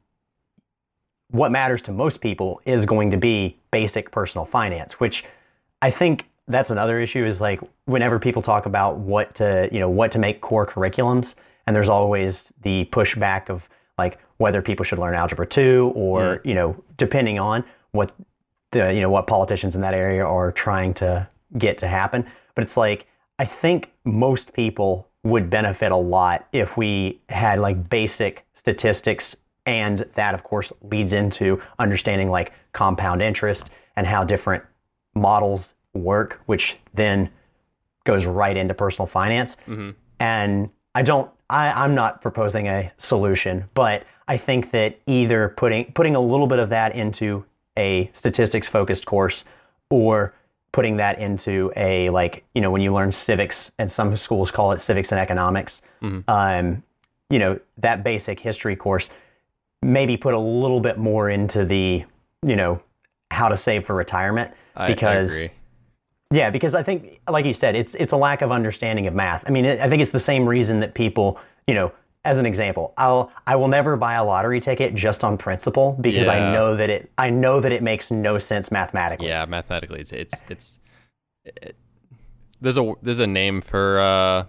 [1.31, 5.25] what matters to most people is going to be basic personal finance, which
[5.83, 9.91] I think that's another issue is like whenever people talk about what to, you know,
[9.91, 11.35] what to make core curriculums
[11.67, 13.63] and there's always the pushback of
[13.99, 18.13] like whether people should learn algebra 2 or, you know, depending on what
[18.73, 21.27] the you know what politicians in that area are trying to
[21.57, 22.27] get to happen.
[22.55, 23.07] But it's like
[23.39, 30.05] I think most people would benefit a lot if we had like basic statistics and
[30.15, 34.63] that of course leads into understanding like compound interest and how different
[35.15, 37.29] models work, which then
[38.05, 39.57] goes right into personal finance.
[39.67, 39.95] Mhm.
[40.21, 45.93] And I don't I, I'm not proposing a solution, but I think that either putting
[45.93, 47.45] putting a little bit of that into
[47.79, 49.45] a statistics focused course
[49.91, 50.35] or
[50.73, 54.73] putting that into a like you know when you learn civics and some schools call
[54.73, 56.23] it civics and economics Mhm.
[56.29, 56.83] um,
[57.31, 59.09] you know that basic history course
[59.83, 62.05] maybe put a little bit more into the
[62.43, 62.81] you know
[63.31, 65.51] how to save for retirement I, because I agree.
[66.31, 69.43] yeah, because I think, like you said, it's it's a lack of understanding of math.
[69.47, 71.91] I mean, it, I think it's the same reason that people, you know,
[72.25, 76.29] as an example, I'll I will never buy a lottery ticket just on principle because
[76.29, 79.29] I know that it I know that it makes no sense mathematically.
[79.29, 80.81] Yeah, mathematically, it's it's it's.
[81.45, 81.77] It,
[82.61, 84.45] there's a there's a name for uh,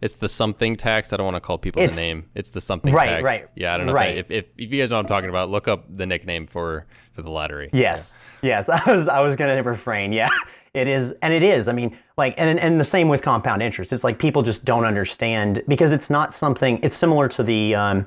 [0.00, 1.12] it's the something tax.
[1.12, 2.26] I don't want to call people It's- the name.
[2.34, 3.22] It's the something Right, tax.
[3.22, 3.50] right, right.
[3.54, 4.16] Yeah, I don't know right.
[4.16, 5.50] if, I, if if you guys know what I'm talking about.
[5.50, 7.68] Look up the nickname for for the lottery.
[7.72, 8.10] Yes.
[8.42, 8.68] Yes.
[8.72, 10.12] I was I was gonna refrain.
[10.12, 10.30] Yeah.
[10.72, 11.68] It is and it is.
[11.68, 13.92] I mean, like and and the same with compound interest.
[13.92, 18.06] It's like people just don't understand because it's not something it's similar to the um,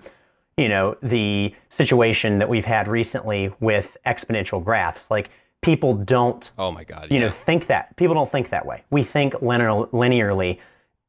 [0.58, 5.10] you know, the situation that we've had recently with exponential graphs.
[5.12, 5.30] Like
[5.62, 7.08] people don't Oh my God.
[7.10, 7.28] you yeah.
[7.28, 10.60] know think that people don't think that way we think linear, linearly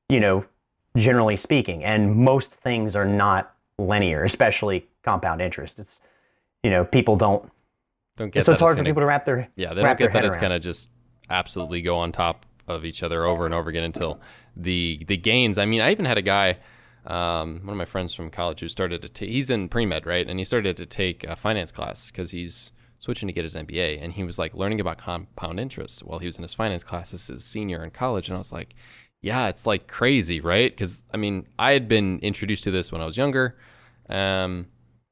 [0.08, 0.44] you know
[0.96, 5.98] generally speaking and most things are not linear especially compound interest it's
[6.62, 7.50] you know people don't
[8.16, 10.12] don't get so that it's hard for people to wrap their Yeah, they don't get
[10.12, 10.90] that it's kind gonna just
[11.30, 14.20] absolutely go on top of each other over and over again until
[14.56, 15.58] the the gains.
[15.58, 16.58] I mean, I even had a guy,
[17.06, 19.30] um, one of my friends from college, who started to take.
[19.30, 20.28] He's in pre med, right?
[20.28, 24.02] And he started to take a finance class because he's switching to get his MBA,
[24.02, 27.28] and he was like learning about compound interest while he was in his finance classes
[27.28, 28.74] as senior in college, and I was like.
[29.20, 30.70] Yeah, it's like crazy, right?
[30.70, 33.56] Because I mean, I had been introduced to this when I was younger,
[34.10, 34.66] um,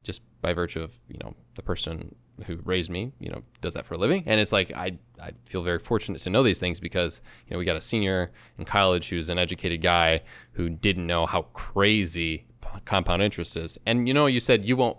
[0.04, 2.14] just by virtue of you know the person
[2.46, 4.24] who raised me, you know, does that for a living.
[4.26, 7.58] And it's like I I feel very fortunate to know these things because you know
[7.58, 12.46] we got a senior in college who's an educated guy who didn't know how crazy
[12.84, 13.78] compound interest is.
[13.86, 14.98] And you know, you said you won't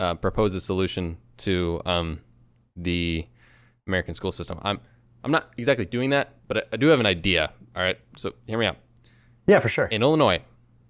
[0.00, 2.20] uh, propose a solution to um,
[2.76, 3.26] the
[3.86, 4.58] American school system.
[4.62, 4.80] I'm
[5.22, 7.52] I'm not exactly doing that, but I, I do have an idea.
[7.76, 8.76] All right, so hear me out
[9.46, 10.42] yeah for sure in Illinois,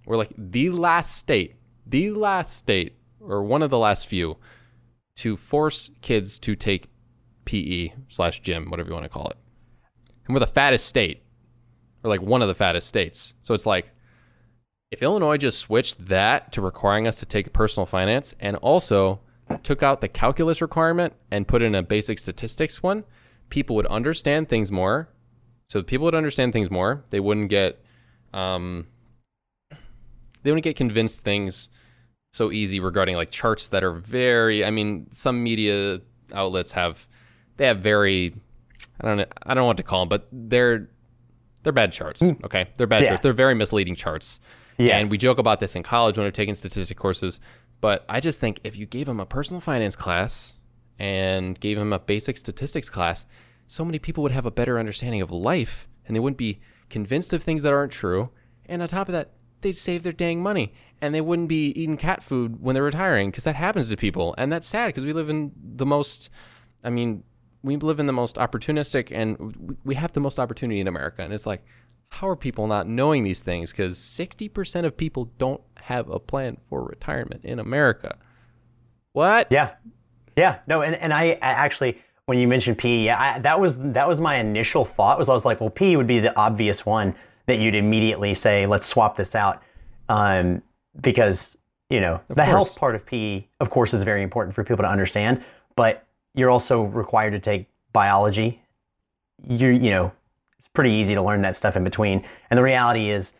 [0.06, 4.36] we're like the last state, the last state, or one of the last few,
[5.16, 6.88] to force kids to take
[7.44, 9.36] PE slash gym, whatever you want to call it.
[10.26, 11.22] And we're the fattest state,
[12.02, 13.34] or like one of the fattest states.
[13.42, 13.90] So it's like,
[14.90, 19.20] if Illinois just switched that to requiring us to take personal finance and also
[19.62, 23.04] took out the calculus requirement and put in a basic statistics one,
[23.50, 25.08] people would understand things more.
[25.68, 27.04] So people would understand things more.
[27.10, 27.82] They wouldn't get
[28.32, 28.86] um,
[30.42, 31.70] they wouldn't get convinced things
[32.34, 34.64] so easy regarding like charts that are very.
[34.64, 36.00] I mean, some media
[36.32, 37.06] outlets have
[37.56, 38.34] they have very.
[39.00, 39.26] I don't know.
[39.44, 40.88] I don't know what to call them, but they're
[41.62, 42.22] they're bad charts.
[42.44, 43.04] Okay, they're bad Hmm.
[43.04, 43.08] Yeah.
[43.10, 43.22] charts.
[43.22, 44.40] They're very misleading charts.
[44.78, 45.02] Yes.
[45.02, 47.38] And we joke about this in college when we're taking statistic courses.
[47.80, 50.54] But I just think if you gave them a personal finance class
[50.98, 53.24] and gave them a basic statistics class,
[53.68, 57.32] so many people would have a better understanding of life and they wouldn't be convinced
[57.32, 58.30] of things that aren't true.
[58.66, 59.30] And on top of that,
[59.64, 60.72] they'd save their dang money
[61.02, 64.34] and they wouldn't be eating cat food when they're retiring because that happens to people.
[64.38, 66.30] And that's sad because we live in the most,
[66.84, 67.24] I mean,
[67.64, 71.22] we live in the most opportunistic and we- have the most opportunity in America.
[71.22, 71.64] And it's like,
[72.10, 73.72] how are people not knowing these things?
[73.72, 78.18] Because 60% of people don't have a plan for retirement in America.
[79.12, 79.48] What?
[79.50, 79.70] Yeah,
[80.36, 80.58] yeah.
[80.68, 84.06] No, and, and I, I actually, when you mentioned PE, yeah, I, that was that
[84.08, 85.18] was my initial thought.
[85.18, 87.14] Was I was like, well, PE would be the obvious one
[87.46, 89.62] that you'd immediately say, let's swap this out,
[90.08, 90.62] um,
[91.00, 91.56] because
[91.90, 92.46] you know the course.
[92.48, 95.42] health part of PE, of course, is very important for people to understand.
[95.76, 98.60] But you're also required to take biology.
[99.46, 100.12] You you know,
[100.58, 102.24] it's pretty easy to learn that stuff in between.
[102.50, 103.32] And the reality is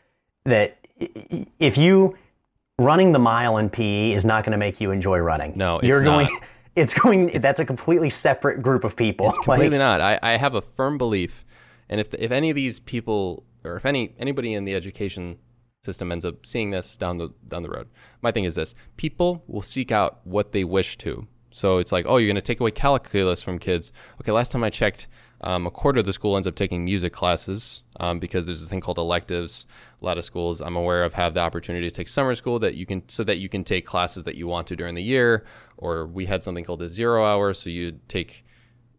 [0.45, 2.17] that i- i- if you
[2.79, 5.53] running the mile in PE is not going to make you enjoy running.
[5.57, 6.27] No, it's you're going.
[6.27, 6.43] not.
[6.77, 7.31] It's going.
[7.39, 9.29] that's a completely separate group of people.
[9.29, 10.01] It's completely not.
[10.01, 11.44] I, I have a firm belief,
[11.89, 15.39] and if if any of these people, or if any anybody in the education
[15.83, 17.89] system ends up seeing this down the down the road,
[18.23, 21.27] my thing is this: people will seek out what they wish to.
[21.55, 23.93] So it's like, oh, you're going to take away calculus from kids.
[24.21, 25.07] Okay, last time I checked,
[25.41, 28.67] um, a quarter of the school ends up taking music classes um, because there's a
[28.67, 29.65] thing called electives.
[30.03, 32.75] A lot of schools I'm aware of have the opportunity to take summer school that
[32.75, 35.45] you can so that you can take classes that you want to during the year.
[35.77, 38.45] Or we had something called a zero hour, so you'd take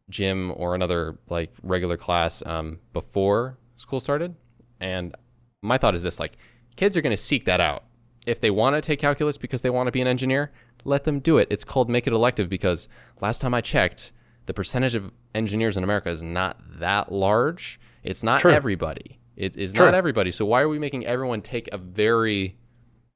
[0.10, 4.36] gym or another like regular class um, before school started.
[4.80, 5.16] And
[5.62, 6.38] my thought is this: like,
[6.76, 7.84] kids are going to seek that out.
[8.26, 10.52] If they want to take calculus because they want to be an engineer,
[10.84, 11.48] let them do it.
[11.52, 12.88] It's called make it elective because
[13.22, 14.12] last time I checked,
[14.46, 17.80] the percentage of engineers in America is not that large.
[18.04, 19.20] It's not everybody.
[19.36, 20.32] It is not everybody.
[20.32, 22.58] So why are we making everyone take a very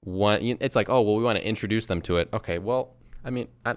[0.01, 0.41] one?
[0.41, 2.29] It's like, oh well, we want to introduce them to it.
[2.33, 3.75] Okay, well, I mean, I,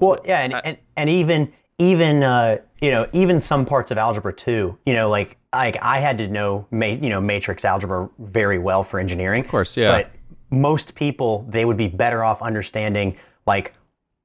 [0.00, 4.32] Well, yeah, and, and, and even even uh, you know even some parts of algebra
[4.32, 4.76] too.
[4.86, 8.84] You know, like like I had to know ma- you know matrix algebra very well
[8.84, 9.44] for engineering.
[9.44, 9.90] Of course, yeah.
[9.90, 10.10] But
[10.50, 13.74] most people they would be better off understanding like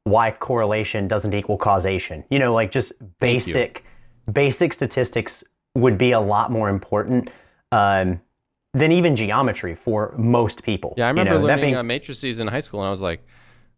[0.03, 2.23] why correlation doesn't equal causation.
[2.29, 3.83] You know, like just basic
[4.31, 5.43] basic statistics
[5.75, 7.29] would be a lot more important.
[7.71, 8.19] Um,
[8.75, 10.93] than even geometry for most people.
[10.95, 13.01] Yeah, I you remember know, learning being- uh, matrices in high school, and I was
[13.01, 13.25] like,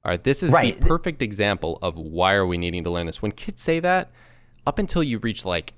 [0.04, 0.80] "All right, this is Right.
[0.80, 4.12] the perfect example of why are we needing to learn this." When kids say that,
[4.66, 5.74] up until you reach like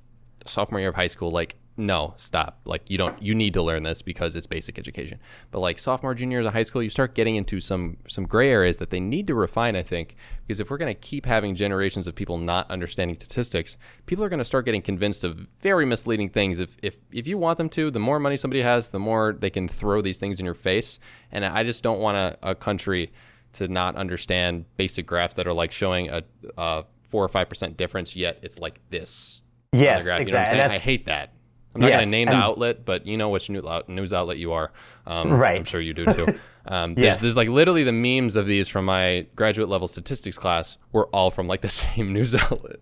[0.45, 2.59] sophomore year of high school, like, no, stop.
[2.65, 3.19] Like, you don't.
[3.19, 5.19] You need to learn this because it's basic education.
[5.49, 8.77] But like sophomore, junior of high school, you start getting into some some gray areas
[8.77, 9.75] that they need to refine.
[9.75, 13.75] I think because if we're going to keep having generations of people not understanding statistics,
[14.05, 16.59] people are going to start getting convinced of very misleading things.
[16.59, 19.49] If if if you want them to, the more money somebody has, the more they
[19.49, 20.99] can throw these things in your face.
[21.31, 23.11] And I just don't want a, a country
[23.53, 26.23] to not understand basic graphs that are like showing a,
[26.57, 29.41] a four or five percent difference, yet it's like this.
[29.71, 30.19] Yes, graph.
[30.19, 30.31] You exactly.
[30.57, 30.81] know what I'm saying?
[30.81, 31.33] I hate that.
[31.75, 34.37] I'm not Yes, going to name the and- outlet, but you know which news outlet
[34.37, 34.71] you are.
[35.07, 36.27] Um, I'm sure you do too.
[36.65, 40.77] Um, there's, there's like literally the memes of these from my graduate level statistics class
[40.93, 42.79] were all from like the same news outlet.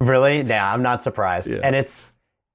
[0.00, 0.42] Really?
[0.42, 1.46] Yeah, I'm not surprised.
[1.46, 1.60] Yeah.
[1.62, 2.10] And it's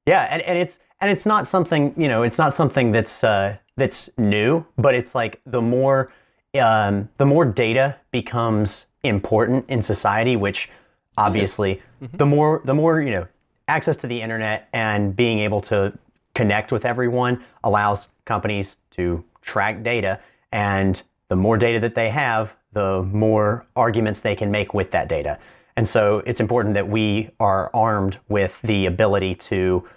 [0.05, 3.55] yeah, and, and it's and it's not something, you know, it's not something that's uh
[3.77, 6.11] that's new, but it's like the more
[6.59, 10.69] um the more data becomes important in society, which
[11.17, 11.81] obviously
[12.13, 13.27] the more the more, you know,
[13.67, 15.97] access to the internet and being able to
[16.33, 20.19] connect with everyone allows companies to track data
[20.51, 25.07] and the more data that they have, the more arguments they can make with that
[25.07, 25.39] data.
[25.77, 29.87] And so it's important that we are armed with the ability to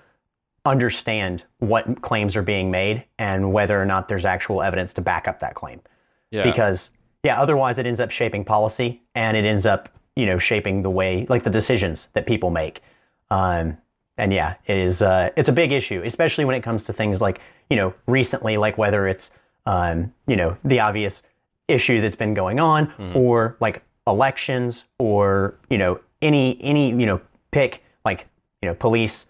[0.65, 5.29] understand what claims are being made and whether or not there's actual evidence to back
[5.29, 5.81] up that claim.
[6.31, 6.45] Yeah.
[6.45, 6.91] Because
[7.25, 10.91] yeah, otherwise it ends up shaping policy and it ends up, you know, shaping the
[10.91, 12.83] way like the decisions that people make.
[13.31, 13.77] Um,
[14.17, 17.21] and yeah, it is uh, it's a big issue, especially when it comes to things
[17.21, 19.31] like, you know, recently like whether it's
[19.67, 21.23] um, you know, the obvious
[21.69, 27.21] issue that's been going on or like elections or, you know, any any, you know,
[27.51, 28.27] pick like,
[28.63, 29.27] you know, police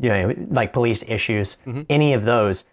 [0.00, 1.56] you know, like police issues,
[1.90, 2.64] any of those,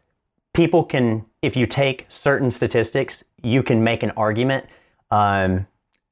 [0.53, 4.65] people can, if you take certain statistics, you can make an argument
[5.11, 5.65] um,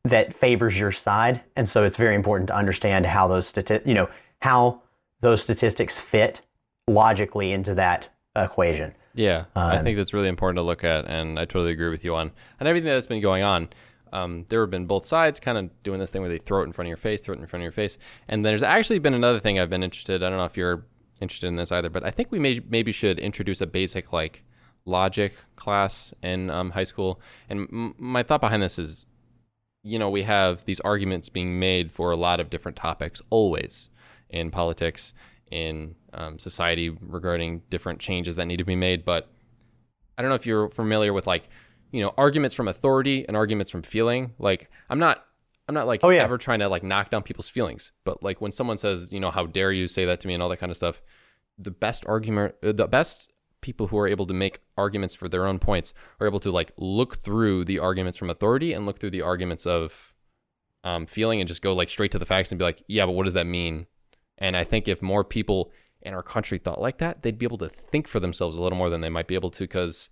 [0.04, 3.94] that favors your side, and so it's very important to understand how those stati- you
[3.94, 4.10] know,
[4.42, 4.82] how
[5.22, 6.42] those statistics fit
[6.88, 8.94] logically into that equation.
[9.13, 12.04] Yeah, I Um, think that's really important to look at, and I totally agree with
[12.06, 13.70] you on on everything that's been going on.
[14.12, 16.65] Um, there have been both sides kind of doing this thing where they throw it
[16.65, 19.00] in front of your face, throw it in front of your face, and there's actually
[19.00, 20.24] been another thing I've been interested.
[20.24, 20.86] I don't know if you're
[21.22, 24.44] interested in this either, but I think we may maybe should introduce a basic like
[24.86, 27.22] logic class in um, high school.
[27.50, 29.06] And m- my thought behind this is,
[29.84, 33.89] you know, we have these arguments being made for a lot of different topics always
[34.30, 35.13] in politics,
[35.52, 39.06] in um, society regarding different changes that need to be made.
[39.06, 39.30] But
[40.18, 41.48] I don't know if you're familiar with like,
[41.92, 44.34] you know, arguments from authority and arguments from feeling.
[44.38, 45.26] Like, I'm not.
[45.68, 46.24] I'm not like Oh, yeah.
[46.24, 49.30] ever trying to like knock down people's feelings, but like when someone says, you know,
[49.30, 51.00] how dare you say that to me and all that kind of stuff,
[51.60, 55.45] the best argument, uh, the best people who are able to make arguments for their
[55.45, 59.10] own points are able to like look through the arguments from authority and look through
[59.10, 60.13] the arguments of
[60.84, 63.12] um, feeling and just go like straight to the facts and be like, yeah, but
[63.12, 63.86] what does that mean?
[64.38, 67.58] And I think if more people in our country thought like that, they'd be able
[67.58, 69.63] to think for themselves a little more than they might be able to.
[69.63, 70.10] Because,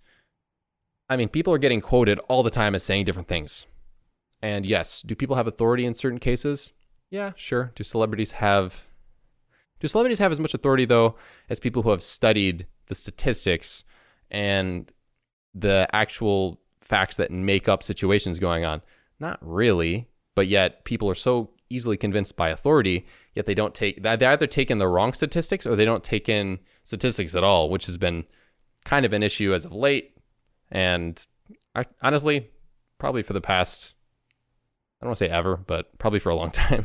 [1.08, 3.66] I mean, people are getting quoted all the time as saying different things.
[4.42, 6.72] And yes, do people have authority in certain cases?
[7.10, 7.72] Yeah, sure.
[7.74, 8.82] Do celebrities have
[9.80, 11.14] do celebrities have as much authority though
[11.48, 13.84] as people who have studied the statistics
[14.30, 14.90] and
[15.54, 18.82] the actual facts that make up situations going on?
[19.20, 24.02] Not really, but yet people are so easily convinced by authority, yet they don't take
[24.02, 27.68] they either take in the wrong statistics or they don't take in statistics at all,
[27.68, 28.24] which has been
[28.84, 30.14] kind of an issue as of late.
[30.70, 31.22] And
[31.74, 32.50] I, honestly,
[32.98, 33.94] probably for the past
[35.00, 36.84] I don't want to say ever, but probably for a long time.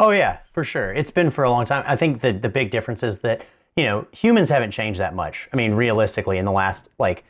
[0.00, 0.92] Oh yeah, for sure.
[0.92, 1.84] It's been for a long time.
[1.86, 5.48] I think the the big difference is that you know humans haven't changed that much.
[5.52, 7.24] I mean, realistically, in the last like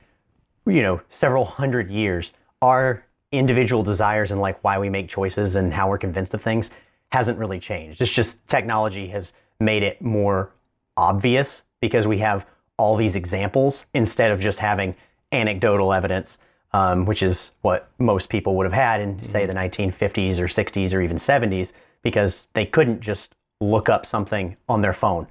[0.67, 5.73] you know several hundred years, our individual desires and like why we make choices and
[5.73, 6.71] how we're convinced of things
[7.11, 8.01] hasn't really changed.
[8.01, 10.51] It's just technology has made it more
[10.97, 14.95] obvious because we have all these examples instead of just having
[15.33, 16.39] anecdotal evidence,
[16.73, 20.93] um, which is what most people would have had in, say, the 1950s or 60s
[20.93, 25.27] or even 70s, because they couldn't just look up something on their phone.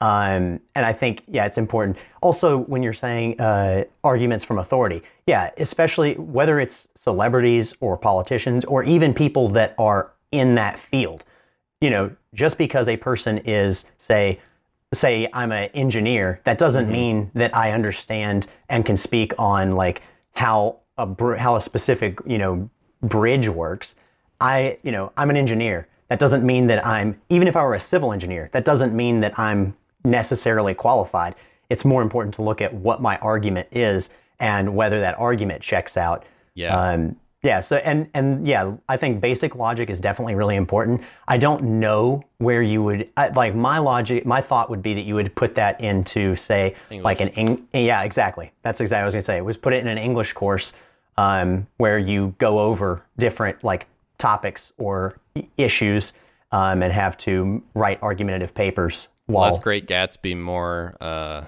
[0.00, 1.96] Um, and I think, yeah, it's important.
[2.20, 8.64] Also, when you're saying uh, arguments from authority, yeah, especially whether it's celebrities or politicians
[8.66, 11.24] or even people that are in that field,
[11.80, 14.38] you know, just because a person is, say,
[14.92, 20.02] say I'm an engineer, that doesn't mean that I understand and can speak on like
[20.32, 22.68] how a br- how a specific you know
[23.02, 23.94] bridge works.
[24.40, 25.88] I you know I'm an engineer.
[26.08, 28.50] That doesn't mean that I'm even if I were a civil engineer.
[28.52, 29.74] That doesn't mean that I'm
[30.06, 31.34] necessarily qualified.
[31.68, 35.96] It's more important to look at what my argument is and whether that argument checks
[35.96, 36.24] out.
[36.54, 36.78] Yeah.
[36.78, 37.60] Um, yeah.
[37.60, 41.02] So and and yeah, I think basic logic is definitely really important.
[41.28, 44.26] I don't know where you would I, like my logic.
[44.26, 48.02] My thought would be that you would put that into say like an Eng- yeah
[48.02, 48.52] exactly.
[48.62, 49.36] That's exactly what I was gonna say.
[49.36, 50.72] It Was put it in an English course
[51.18, 53.86] um, where you go over different like
[54.18, 55.18] topics or
[55.56, 56.12] issues
[56.52, 59.08] um, and have to write argumentative papers.
[59.26, 61.44] While Less Great Gatsby, more uh,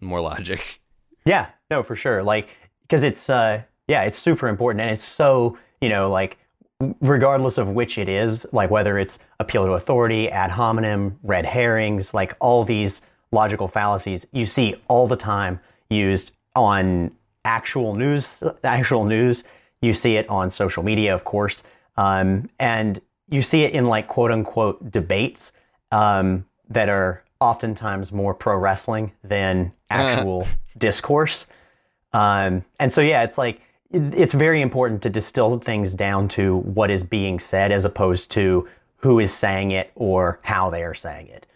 [0.00, 0.80] more logic.
[1.24, 2.22] Yeah, no, for sure.
[2.22, 2.48] Like,
[2.82, 6.38] because it's, uh, yeah, it's super important, and it's so, you know, like
[7.00, 12.14] regardless of which it is, like whether it's appeal to authority, ad hominem, red herrings,
[12.14, 13.00] like all these
[13.32, 17.10] logical fallacies, you see all the time used on
[17.44, 18.28] actual news.
[18.64, 19.44] Actual news.
[19.80, 21.62] You see it on social media, of course,
[21.96, 25.52] um, and you see it in like quote unquote debates
[25.92, 30.46] um, that are oftentimes more pro wrestling than actual
[30.76, 31.46] discourse.
[32.12, 33.60] Um, and so, yeah, it's like
[33.90, 38.68] it's very important to distill things down to what is being said as opposed to
[38.96, 41.46] who is saying it or how they are saying it.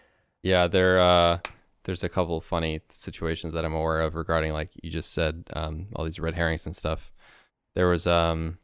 [0.42, 1.38] Yeah, there uh,
[1.84, 5.44] there's a couple of funny situations that I'm aware of regarding like you just said
[5.54, 7.12] um, all these red herrings and stuff.
[7.74, 8.58] There was um,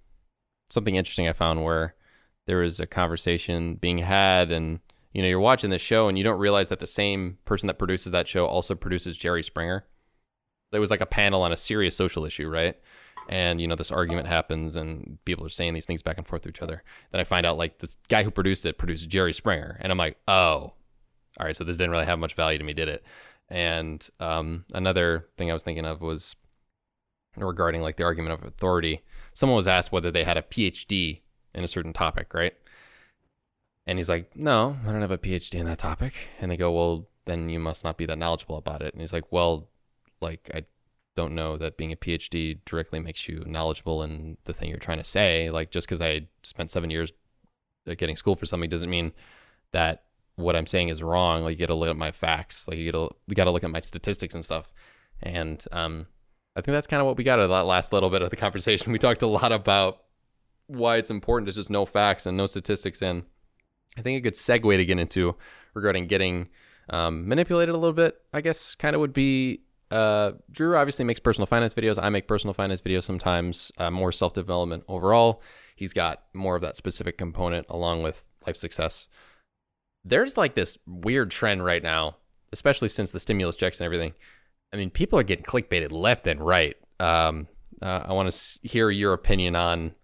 [0.70, 1.94] something interesting I found where
[2.46, 4.80] there was a conversation being had and
[5.19, 7.79] you know you're watching this show and you don't realize that the same person that
[7.79, 9.85] produces that show also produces Jerry Springer.
[10.71, 12.77] There was like a panel on a serious social issue, right?
[13.29, 16.43] and you know this argument happens and people are saying these things back and forth
[16.43, 16.83] to each other.
[17.12, 19.77] Then i find out like this guy who produced it produced jerry springer.
[19.81, 20.73] And i'm like oh
[21.39, 23.05] all right so this didn't really have much value to me did it?
[23.51, 26.37] And um, another thing i was thinking of was
[27.37, 29.03] regarding like the argument of authority.
[29.35, 31.21] Someone was asked whether they had a phd
[31.55, 32.55] in a certain topic right
[33.89, 36.70] and he's like no i don't have a phd in that topic and they go
[36.70, 39.68] well then you must not be that knowledgeable about it and he's like well
[40.20, 40.64] like i
[41.18, 44.99] don't know that being a PhD directly makes you knowledgeable in the thing you're trying
[44.99, 45.51] to say.
[45.51, 47.12] Like just because I spent seven years
[47.89, 49.12] uh, getting school for something doesn't mean
[49.72, 50.05] that
[50.36, 51.43] what I'm saying is wrong.
[51.43, 52.68] Like you got to look at my facts.
[52.68, 54.72] Like you got to got to look at my statistics and stuff.
[55.20, 56.07] And um,
[56.55, 58.30] I think that's kind of what we got out of that last little bit of
[58.30, 58.93] the conversation.
[58.93, 60.05] We talked a lot about
[60.68, 63.03] why it's important to just know facts and know statistics.
[63.03, 63.24] And
[63.97, 65.36] I think a good segue to get into
[65.74, 66.49] regarding getting
[66.91, 71.20] um, manipulated a little bit, I guess, kind of would be uh, Drew obviously makes
[71.20, 72.03] personal finance videos.
[72.03, 75.43] I make personal finance videos sometimes, uh, more self development overall.
[75.76, 79.09] He's got more of that specific component along with life success.
[80.05, 82.16] There's like this weird trend right now,
[82.53, 84.14] especially since the stimulus checks and everything.
[84.72, 86.76] I mean, people are getting clickbaited left and right.
[87.01, 87.49] Um,
[87.80, 89.95] uh, I want to hear your opinion on,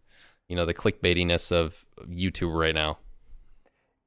[0.48, 2.98] you know, the clickbaitiness of YouTube right now.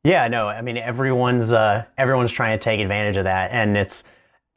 [0.04, 4.04] Yeah, no, I mean everyone's uh, everyone's trying to take advantage of that, and it's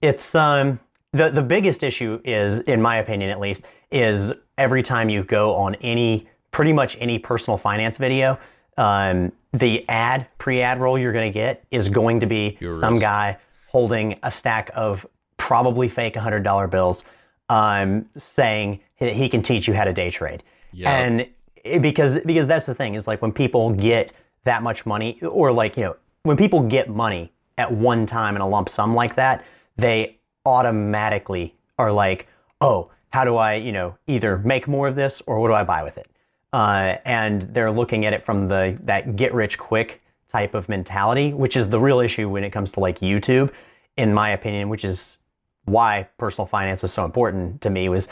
[0.03, 0.79] it's um
[1.13, 5.55] the the biggest issue is, in my opinion at least, is every time you go
[5.55, 8.39] on any pretty much any personal finance video,
[8.77, 13.37] um, the ad pre-ad roll you're going to get is going to be some guy
[13.69, 17.03] holding a stack of probably fake hundred dollar bills,
[17.49, 20.43] um, saying that he can teach you how to day trade.
[20.73, 20.97] Yeah.
[20.97, 21.27] And
[21.65, 24.13] it, because because that's the thing is like when people get
[24.45, 28.43] that much money or like you know when people get money at one time in
[28.43, 29.45] a lump sum like that,
[29.77, 32.27] they automatically are like,
[32.61, 35.65] oh, how do I, you know, either make more of this or what do I
[35.65, 36.09] buy with it?
[36.53, 41.33] Uh, and they're looking at it from the that get rich quick type of mentality,
[41.33, 43.51] which is the real issue when it comes to like YouTube,
[43.97, 45.17] in my opinion, which is
[45.65, 48.09] why personal finance was so important to me was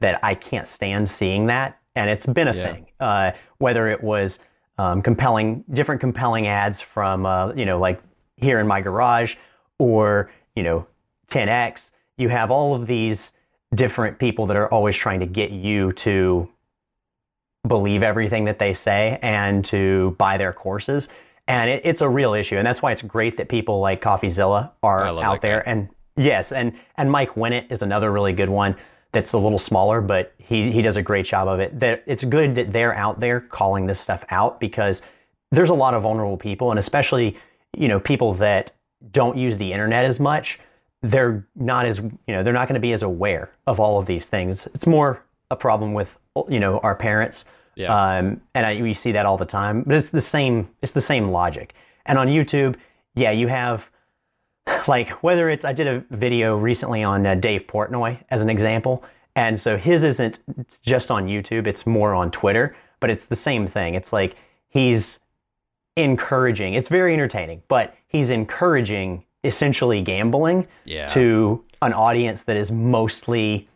[0.00, 2.72] that I can't stand seeing that, and it's been a yeah.
[2.72, 2.86] thing.
[2.98, 4.38] Uh, whether it was
[4.80, 8.00] um, compelling, different compelling ads from, uh, you know, like
[8.36, 9.34] here in my garage,
[9.78, 10.86] or you know,
[11.30, 11.82] 10x,
[12.16, 13.30] you have all of these
[13.74, 16.48] different people that are always trying to get you to
[17.68, 21.08] believe everything that they say and to buy their courses.
[21.46, 22.56] And it, it's a real issue.
[22.56, 25.62] And that's why it's great that people like CoffeeZilla are out there.
[25.64, 25.72] Guy.
[25.72, 28.76] And yes, and, and Mike Winnet is another really good one
[29.12, 31.78] that's a little smaller, but he, he does a great job of it.
[31.80, 35.02] That it's good that they're out there calling this stuff out because
[35.50, 37.36] there's a lot of vulnerable people and especially,
[37.76, 38.72] you know, people that
[39.10, 40.58] don't use the internet as much
[41.02, 44.06] they're not as you know they're not going to be as aware of all of
[44.06, 44.66] these things.
[44.74, 46.08] It's more a problem with
[46.48, 47.44] you know our parents,
[47.74, 48.18] yeah.
[48.18, 49.82] um, and I, we see that all the time.
[49.86, 51.74] But it's the same it's the same logic.
[52.06, 52.76] And on YouTube,
[53.14, 53.86] yeah, you have
[54.88, 59.04] like whether it's I did a video recently on uh, Dave Portnoy as an example,
[59.36, 60.38] and so his isn't
[60.82, 62.76] just on YouTube; it's more on Twitter.
[63.00, 63.94] But it's the same thing.
[63.94, 64.36] It's like
[64.68, 65.18] he's
[65.96, 66.74] encouraging.
[66.74, 71.08] It's very entertaining, but he's encouraging essentially gambling yeah.
[71.08, 73.68] to an audience that is mostly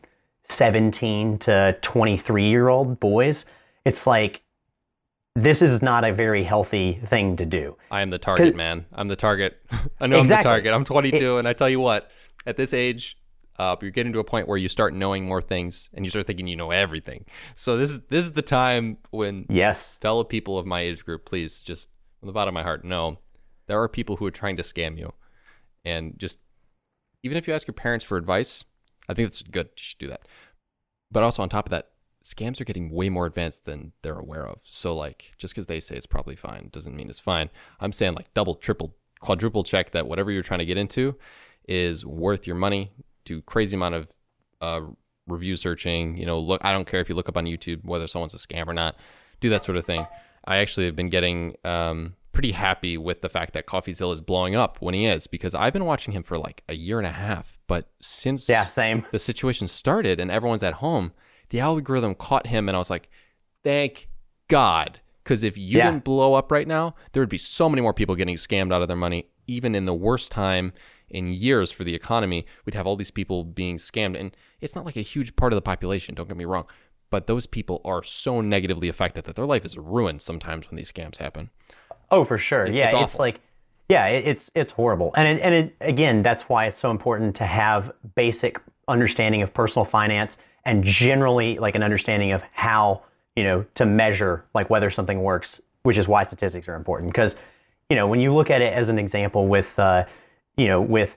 [0.48, 3.46] 17 to 23 year old boys.
[3.84, 4.42] It's like,
[5.34, 7.76] this is not a very healthy thing to do.
[7.90, 8.86] I am the target, man.
[8.92, 9.60] I'm the target.
[10.00, 10.34] I know exactly.
[10.34, 10.74] I'm the target.
[10.74, 12.10] I'm 22, it, and I tell you what,
[12.46, 13.18] at this age,
[13.58, 16.26] uh, you're getting to a point where you start knowing more things, and you start
[16.26, 17.24] thinking you know everything.
[17.54, 21.24] So this is this is the time when yes, fellow people of my age group,
[21.24, 21.88] please just
[22.20, 23.18] from the bottom of my heart, know
[23.66, 25.12] there are people who are trying to scam you
[25.84, 26.38] and just
[27.22, 28.64] even if you ask your parents for advice,
[29.08, 29.66] I think it's good.
[29.66, 30.22] You should do that.
[31.10, 31.90] But also on top of that,
[32.24, 34.60] scams are getting way more advanced than they're aware of.
[34.64, 37.50] So like just because they say it's probably fine doesn't mean it's fine.
[37.80, 41.14] I'm saying like double, triple, quadruple check that whatever you're trying to get into
[41.68, 42.90] is worth your money.
[43.24, 44.12] Do crazy amount of
[44.60, 44.80] uh,
[45.26, 46.16] review searching.
[46.16, 46.64] You know, look.
[46.64, 48.96] I don't care if you look up on YouTube whether someone's a scam or not.
[49.40, 50.06] Do that sort of thing.
[50.46, 54.54] I actually have been getting um, pretty happy with the fact that CoffeeZilla is blowing
[54.54, 57.10] up when he is because I've been watching him for like a year and a
[57.10, 57.58] half.
[57.66, 59.06] But since yeah, same.
[59.12, 61.12] the situation started and everyone's at home,
[61.54, 63.08] the algorithm caught him, and I was like,
[63.62, 64.08] thank
[64.48, 64.98] God.
[65.22, 65.84] Because if you Yeah.
[65.88, 68.82] didn't blow up right now, there would be so many more people getting scammed out
[68.82, 70.72] of their money, even in the worst time
[71.08, 72.44] in years for the economy.
[72.64, 74.18] We'd have all these people being scammed.
[74.18, 76.66] And it's not like a huge part of the population, don't get me wrong.
[77.08, 80.90] But those people are so negatively affected that their life is ruined sometimes when these
[80.90, 81.50] scams happen.
[82.10, 82.66] Oh, for sure.
[82.66, 83.38] yeah, it's it's, like,
[83.88, 87.36] yeah, it, it's it's horrible, and it, and it, again, that's why it's so important
[87.36, 90.36] to have basic understanding of personal finance
[90.66, 93.02] and generally like an understanding of how
[93.36, 97.36] you know to measure like whether something works, which is why statistics are important because
[97.90, 100.04] you know when you look at it as an example with uh,
[100.56, 101.10] you know with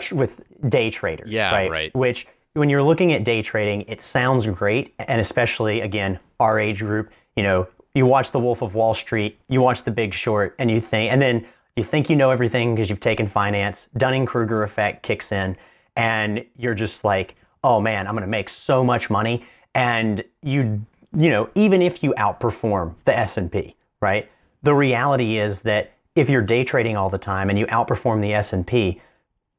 [0.00, 0.30] tr- with
[0.68, 1.70] day traders, Yeah, right?
[1.70, 1.94] right.
[1.94, 6.78] Which when you're looking at day trading, it sounds great, and especially again our age
[6.78, 10.54] group, you know, you watch The Wolf of Wall Street, you watch The Big Short,
[10.58, 11.46] and you think, and then
[11.76, 13.88] you think you know everything because you've taken finance.
[13.96, 15.56] Dunning Kruger effect kicks in,
[15.96, 17.34] and you're just like,
[17.64, 19.44] oh man, I'm going to make so much money,
[19.74, 20.84] and you,
[21.16, 24.28] you know, even if you outperform the S and P, right?
[24.62, 28.34] The reality is that if you're day trading all the time and you outperform the
[28.34, 29.00] S and P,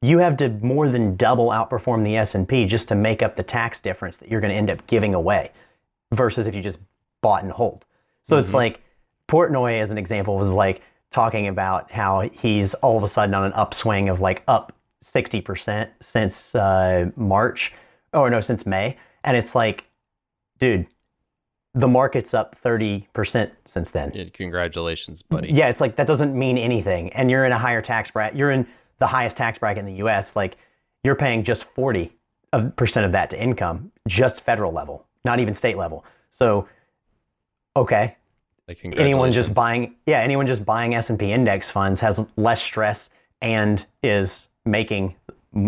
[0.02, 3.80] you have to more than double outperform the S&P just to make up the tax
[3.80, 5.52] difference that you're going to end up giving away
[6.14, 6.80] versus if you just
[7.22, 7.86] bought and hold.
[8.24, 8.82] So it's like
[9.28, 10.82] Portnoy as an example was like
[11.12, 14.72] talking about how he's all of a sudden on an upswing of like up
[15.04, 17.74] 60% since uh, March
[18.14, 19.86] or no since May and it's like
[20.60, 20.88] dude
[21.76, 24.12] the market's up 30% since then.
[24.14, 25.52] Yeah, congratulations, buddy.
[25.52, 27.14] Yeah, it's like that doesn't mean anything.
[27.14, 28.38] And you're in a higher tax bracket.
[28.38, 30.36] You're in the highest tax bracket in the U.S.
[30.36, 30.58] Like
[31.04, 32.10] you're paying just 40%
[32.54, 36.06] of that to income, just federal level, not even state level.
[36.38, 36.68] So,
[37.76, 38.16] okay,
[38.68, 42.62] Like, anyone just buying, yeah, anyone just buying S and P index funds has less
[42.62, 43.10] stress
[43.42, 45.16] and is making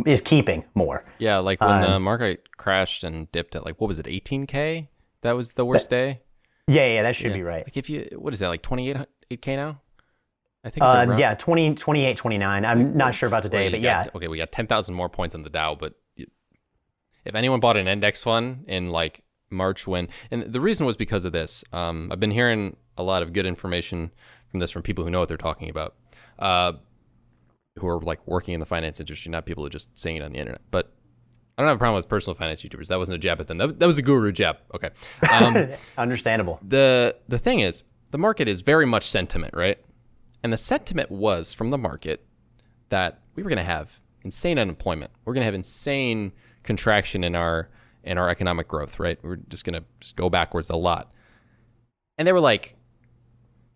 [0.06, 1.04] is keeping more.
[1.20, 4.88] Yeah, like when the Um, market crashed and dipped at like what was it, 18k?
[5.22, 6.22] That was the worst day.
[6.68, 7.38] Yeah, yeah, that should Yeah.
[7.38, 7.66] be right.
[7.66, 8.98] Like if you, what is that, like 28
[9.32, 9.82] 8k now?
[10.64, 10.84] I think.
[10.86, 12.66] It's Uh, around- yeah, 20, 28, 29.
[12.66, 15.42] I'm not sure about today, but yeah, got- okay, we got 10,000 more points on
[15.44, 16.28] the Dow, but you,
[17.26, 21.26] if anyone bought an index fund in like March when, and the reason was because
[21.26, 21.64] of this.
[21.74, 24.12] Um, I've been hearing a lot of good information
[24.50, 25.96] from this from people who know what they're talking about,
[26.40, 26.74] uh,
[27.80, 30.22] who are like working in the finance industry, not people who are just saying it
[30.22, 30.62] on the internet.
[30.72, 30.94] But
[31.58, 32.88] I don't have a problem with personal finance YouTubers.
[32.88, 33.58] That wasn't a jab at them.
[33.58, 34.58] That, that was a guru jab.
[34.74, 34.90] Okay.
[35.30, 36.60] Um, understandable.
[36.62, 39.78] the the thing is, the market is very much sentiment, right?
[40.44, 42.26] And the sentiment was from the market
[42.90, 45.12] that we were going to have insane unemployment.
[45.24, 47.70] We're going to have insane contraction in our
[48.04, 49.20] in our economic growth, right?
[49.22, 51.14] We're just going to go backwards a lot.
[52.18, 52.76] And they were like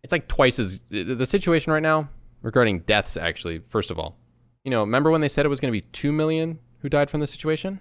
[0.04, 2.10] it's like twice as the the situation right now
[2.46, 4.18] regarding deaths actually, first of all.
[4.64, 7.10] You know, remember when they said it was going to be 2 million who died
[7.10, 7.80] from the situation?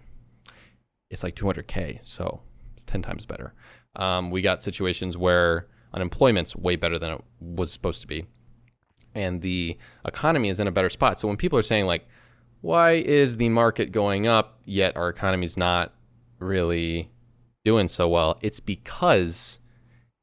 [1.11, 2.41] It's like 200k, so
[2.75, 3.55] it's 10 times better.
[3.97, 8.27] Um, we got situations where unemployment's way better than it was supposed to be
[9.15, 11.21] and the economy is in a better spot.
[11.21, 12.07] So when people are saying like,
[12.61, 15.93] why is the market going up yet our economy's not
[16.39, 17.11] really
[17.65, 18.39] doing so well?
[18.43, 19.59] It's because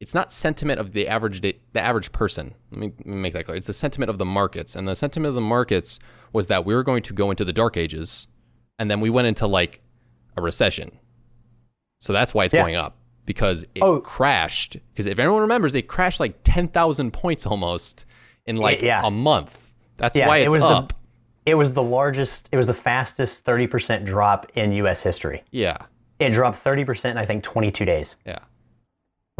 [0.01, 2.53] it's not sentiment of the average da- the average person.
[2.71, 3.55] Let me, let me make that clear.
[3.55, 5.99] It's the sentiment of the markets, and the sentiment of the markets
[6.33, 8.27] was that we were going to go into the dark ages,
[8.79, 9.81] and then we went into like
[10.35, 10.89] a recession.
[12.01, 12.61] So that's why it's Yeah.
[12.63, 13.99] going up because it Oh.
[14.01, 14.77] crashed.
[14.91, 18.05] Because if everyone remembers, it crashed like ten thousand points almost
[18.47, 19.01] in like yeah.
[19.03, 19.73] a month.
[19.97, 20.87] That's Yeah, why it it's was the-
[21.45, 25.43] It was the largest, it was the fastest 30% drop in US history.
[25.51, 25.77] yeah,
[26.19, 28.15] It dropped 30% in I think 22 days.
[28.25, 28.39] yeah.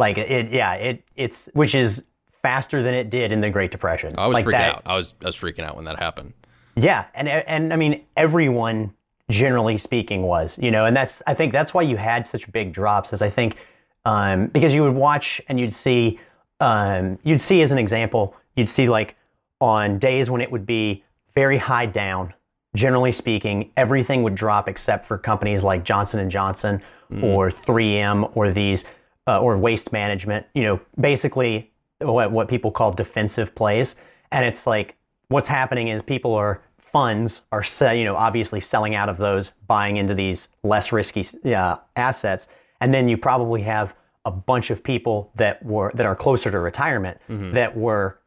[0.02, 2.02] Like it yeah, it it's which is
[2.42, 4.14] faster than it did in the Great Depression.
[4.18, 4.82] I was like freaking that, out.
[4.86, 6.32] I was I was freaking out when that happened.
[6.76, 8.92] Yeah, and and I mean everyone
[9.30, 12.72] generally speaking was, you know, and that's I think that's why you had such big
[12.72, 13.56] drops is I think
[14.04, 16.18] um, because you would watch and you'd see
[16.60, 19.16] um, you'd see as an example, you'd see like
[19.60, 22.34] on days when it would be very high down,
[22.74, 26.82] generally speaking, everything would drop except for companies like Johnson and Johnson
[27.22, 28.84] or 3M or these
[29.26, 30.46] uh, or waste management.
[30.54, 31.70] You know, basically
[32.00, 33.94] what what people call defensive plays,
[34.30, 34.96] and it's like
[35.28, 36.60] what's happening is people are
[36.92, 41.26] funds are se- you know obviously selling out of those, buying into these less risky
[41.54, 42.48] uh, assets,
[42.80, 43.94] and then you probably have
[44.24, 47.52] a bunch of people that were that are closer to retirement Mm-hmm.
[47.54, 48.18] that were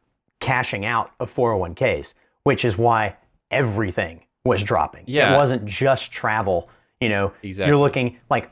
[0.41, 3.15] cashing out of 401ks, which is why
[3.51, 5.03] everything was dropping.
[5.07, 5.33] Yeah.
[5.33, 6.69] It wasn't just travel,
[6.99, 7.31] you know.
[7.41, 7.69] Exactly.
[7.71, 8.51] You're looking like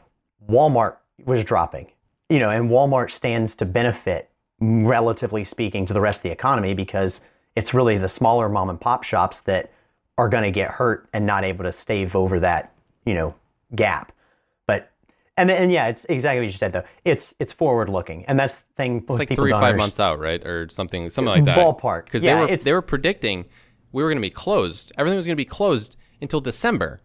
[0.49, 1.87] Walmart was dropping.
[2.33, 4.29] You know, and Walmart stands to benefit
[4.59, 7.21] relatively speaking to the rest of the economy because
[7.55, 9.71] it's really the smaller mom and pop shops that
[10.17, 12.73] are going to get hurt and not able to stave over that,
[13.05, 13.35] you know,
[13.75, 14.11] gap.
[14.65, 14.91] But
[15.37, 16.83] and and yeah, it's exactly what you said though.
[17.05, 19.05] It's it's forward looking, and that's the thing.
[19.07, 21.57] It's like three five months out, right, or something, something like that.
[21.57, 22.05] Ballpark.
[22.05, 23.45] because Yeah, they were they were predicting
[23.91, 24.91] we were going to be closed.
[24.97, 26.99] Everything was going to be closed until December.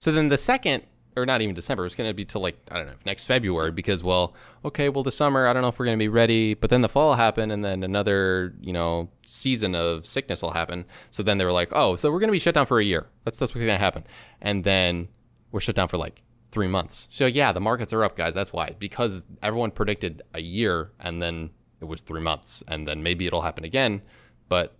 [0.00, 0.84] So then the second,
[1.16, 3.24] or not even December, it was going to be till like I don't know next
[3.24, 6.08] February because well, okay, well the summer I don't know if we're going to be
[6.08, 10.52] ready, but then the fall happened and then another you know season of sickness will
[10.52, 10.84] happen.
[11.10, 12.84] So then they were like, oh, so we're going to be shut down for a
[12.84, 13.06] year.
[13.24, 14.04] That's that's what's going to happen,
[14.40, 15.08] and then
[15.52, 17.06] we're shut down for like three months.
[17.10, 18.34] So yeah, the markets are up, guys.
[18.34, 21.50] That's why because everyone predicted a year and then
[21.80, 24.02] it was three months, and then maybe it'll happen again,
[24.48, 24.76] but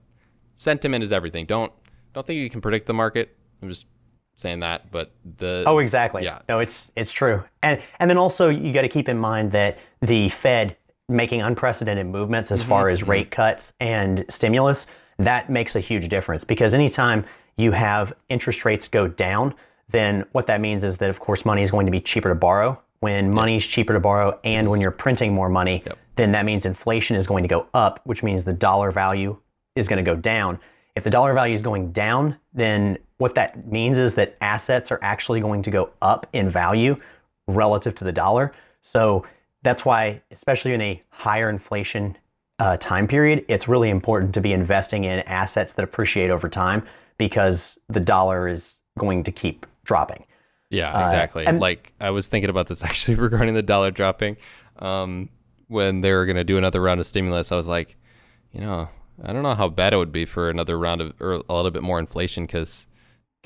[0.54, 1.46] sentiment is everything.
[1.46, 1.72] Don't
[2.14, 3.36] don't think you can predict the market.
[3.62, 3.86] I'm just
[4.36, 6.22] saying that, but the Oh, exactly.
[6.22, 6.40] Yeah.
[6.48, 7.42] No, it's it's true.
[7.62, 10.76] And and then also you got to keep in mind that the Fed
[11.08, 12.68] making unprecedented movements as mm-hmm.
[12.68, 13.10] far as mm-hmm.
[13.10, 14.86] rate cuts and stimulus,
[15.18, 17.24] that makes a huge difference because anytime
[17.56, 19.54] you have interest rates go down,
[19.90, 22.34] then what that means is that of course money is going to be cheaper to
[22.34, 22.78] borrow.
[23.00, 25.98] When money is cheaper to borrow and when you're printing more money, Yep.
[26.16, 29.36] then that means inflation is going to go up, which means the dollar value
[29.76, 30.58] is going to go down.
[30.96, 34.98] If the dollar value is going down, then what that means is that assets are
[35.02, 36.96] actually going to go up in value
[37.46, 38.52] relative to the dollar.
[38.82, 39.24] So
[39.62, 42.16] that's why, especially in a higher inflation
[42.58, 46.86] uh, time period, it's really important to be investing in assets that appreciate over time
[47.18, 50.24] because the dollar is going to keep dropping.
[50.70, 51.46] Yeah, exactly.
[51.46, 54.36] and- like I was thinking about this actually regarding the dollar dropping.
[54.78, 55.30] Um,
[55.68, 57.96] when they were going to do another round of stimulus, I was like,
[58.52, 58.88] you know,
[59.22, 61.70] I don't know how bad it would be for another round of or a little
[61.70, 62.86] bit more inflation because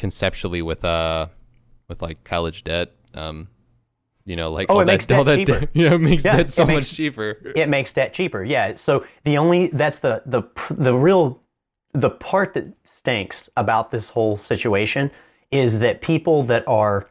[0.01, 1.27] conceptually with uh
[1.89, 3.47] with like college debt, um,
[4.25, 6.37] you know, like Oh, all it that, makes all debt that you know, makes Yeah,
[6.37, 7.37] debt so makes- much cheaper.
[7.55, 8.43] it makes debt cheaper.
[8.43, 8.75] Yeah.
[8.77, 11.41] So the only that's the the the real
[11.93, 15.11] the part that stinks about this whole situation
[15.51, 17.09] is that people that are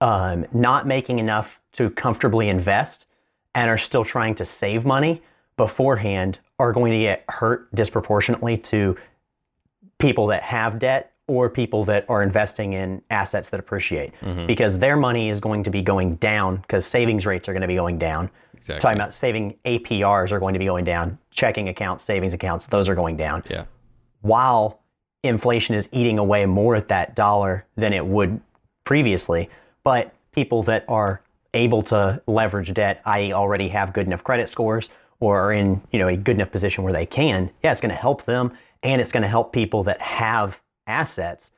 [0.00, 3.06] um, not making enough to comfortably invest
[3.54, 5.22] and are still trying to save money
[5.56, 8.96] beforehand are going to get hurt disproportionately to
[9.98, 14.46] people that have debt or people that are investing in assets that appreciate mm-hmm.
[14.46, 17.66] because their money is going to be going down because savings rates are going to
[17.68, 18.80] be going down Exactly.
[18.80, 22.88] talking about saving APRs are going to be going down, checking accounts, savings accounts, those
[22.88, 23.64] are going down, Yeah.
[24.22, 24.80] while
[25.22, 28.40] inflation is eating away more at that dollar than it would
[28.84, 29.50] previously.
[29.84, 31.20] But people that are
[31.54, 34.88] able to leverage debt, i.e., already have good enough credit scores
[35.20, 37.90] or are in you know a good enough position where they can, yeah, it's going
[37.90, 38.52] to help them,
[38.82, 40.56] and it's going to help people that have
[40.86, 41.50] assets.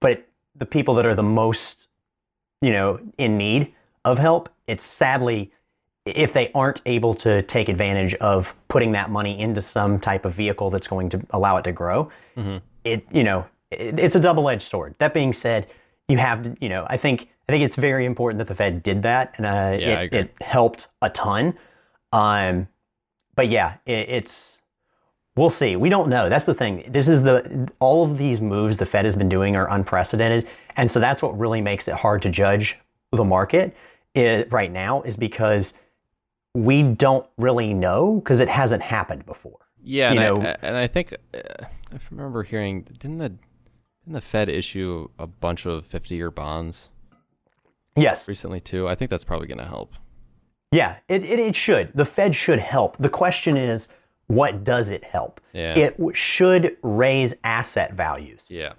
[0.00, 1.88] But the people that are the most,
[2.60, 3.72] you know, in need
[4.04, 5.52] of help, it's sadly
[6.04, 10.34] if they aren't able to take advantage of putting that money into some type of
[10.34, 12.60] vehicle that's going to allow it to grow, Mhm.
[12.84, 14.94] it you know it, it's a double-edged sword.
[14.98, 15.68] That being said,
[16.08, 18.82] you have to you know I think I think it's very important that the Fed
[18.82, 21.56] did that, and uh, Yeah, it, it helped a ton.
[22.12, 22.66] Um,
[23.36, 24.58] but yeah, it, it's
[25.36, 25.76] we'll see.
[25.76, 26.28] We don't know.
[26.28, 26.84] That's the thing.
[26.88, 30.90] This is the all of these moves the Fed has been doing are unprecedented, and
[30.90, 32.76] so that's what really makes it hard to judge
[33.12, 33.76] the market
[34.16, 35.74] i right now is because
[36.54, 39.58] we don't really know because it hasn't happened before.
[39.82, 41.38] Yeah, and, you I, know- and I think uh,
[41.92, 46.88] I remember hearing didn't the didn't the Fed issue a bunch of fifty year bonds
[47.96, 48.26] Yes.
[48.26, 48.88] recently too?
[48.88, 49.94] I think that's probably going to help.
[50.70, 51.90] Yeah, it, it, it should.
[51.94, 52.96] The Fed should help.
[52.98, 53.88] The question is,
[54.32, 55.40] what does it help?
[55.52, 55.76] Yeah.
[55.76, 58.42] It w- should raise asset values.
[58.48, 58.72] Yeah.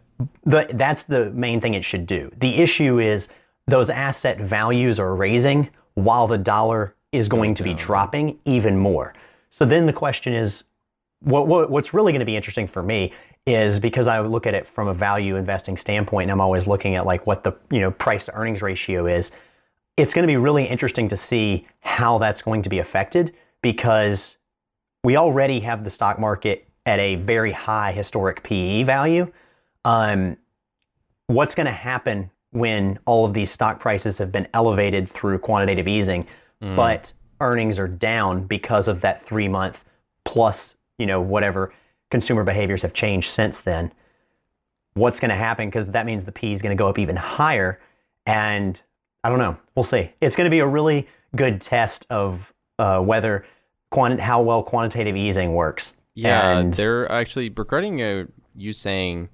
[0.45, 2.31] The, that's the main thing it should do.
[2.39, 3.29] The issue is
[3.67, 9.13] those asset values are raising while the dollar is going to be dropping even more.
[9.51, 10.63] So then the question is,
[11.19, 13.13] what, what what's really going to be interesting for me
[13.45, 16.95] is because I look at it from a value investing standpoint, and I'm always looking
[16.95, 19.31] at like what the you know price to earnings ratio is.
[19.95, 24.37] It's going to be really interesting to see how that's going to be affected because
[25.03, 29.31] we already have the stock market at a very high historic PE value.
[29.85, 30.37] Um,
[31.27, 35.87] what's going to happen when all of these stock prices have been elevated through quantitative
[35.87, 36.25] easing,
[36.61, 36.77] Mm.
[36.77, 39.77] but earnings are down because of that three month
[40.23, 41.73] plus, you know, whatever
[42.09, 43.91] consumer behaviors have changed since then?
[44.93, 45.67] What's going to happen?
[45.67, 47.79] Because that means the P is going to go up even higher.
[48.25, 48.79] And
[49.25, 49.57] I don't know.
[49.75, 50.11] We'll see.
[50.21, 52.39] It's going to be a really good test of
[52.79, 53.45] uh, whether
[53.93, 55.93] quant- how well quantitative easing works.
[56.15, 58.25] Yeah, And- they're actually regarding uh,
[58.55, 59.29] you saying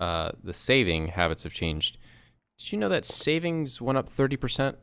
[0.00, 1.98] uh, the saving habits have changed.
[2.58, 4.76] Did you know that savings went up thirty percent?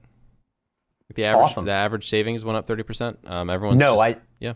[1.16, 1.66] The average, Awesome.
[1.66, 3.18] the average savings went up thirty percent.
[3.26, 4.54] Um, everyone's No, just- I yeah.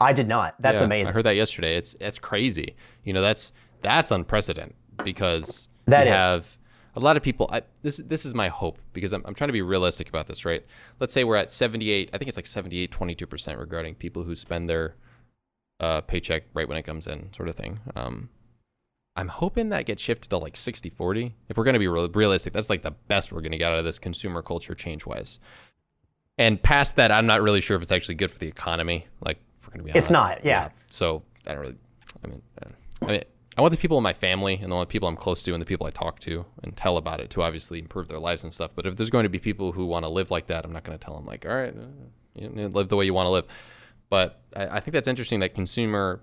[0.00, 0.54] I did not.
[0.60, 1.08] That's Yeah, amazing.
[1.08, 1.76] I heard that yesterday.
[1.76, 2.76] It's it's crazy.
[3.04, 4.74] You know, that's that's unprecedented
[5.04, 6.14] because That we is.
[6.14, 6.58] have
[6.96, 7.48] a lot of people.
[7.52, 10.44] I, this this is my hope because I'm I'm trying to be realistic about this,
[10.44, 10.64] right?
[10.98, 12.10] Let's say we're at 78.
[12.12, 14.96] I think it's like 78, 22 percent regarding people who spend their
[15.80, 17.80] uh, paycheck right when it comes in, sort of thing.
[17.96, 18.28] Um,
[19.16, 21.34] I'm hoping that gets shifted to like 60 40.
[21.48, 23.72] If we're going to be real, realistic, that's like the best we're going to get
[23.72, 25.40] out of this consumer culture change wise.
[26.38, 29.06] And past that, I'm not really sure if it's actually good for the economy.
[29.20, 30.04] Like, if we're going to be honest.
[30.04, 30.70] It's not, yeah.
[30.88, 31.76] So I don't really.
[32.24, 32.68] I mean, uh,
[33.02, 33.22] I mean,
[33.56, 35.66] I want the people in my family and the people I'm close to and the
[35.66, 38.70] people I talk to and tell about it to obviously improve their lives and stuff.
[38.74, 40.84] But if there's going to be people who want to live like that, I'm not
[40.84, 41.74] going to tell them like, all right,
[42.34, 43.46] you know, live the way you want to live.
[44.08, 46.20] But I, I think that's interesting that consumer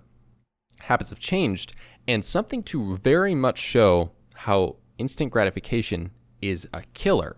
[0.80, 1.74] habits have changed
[2.06, 7.36] and something to very much show how instant gratification is a killer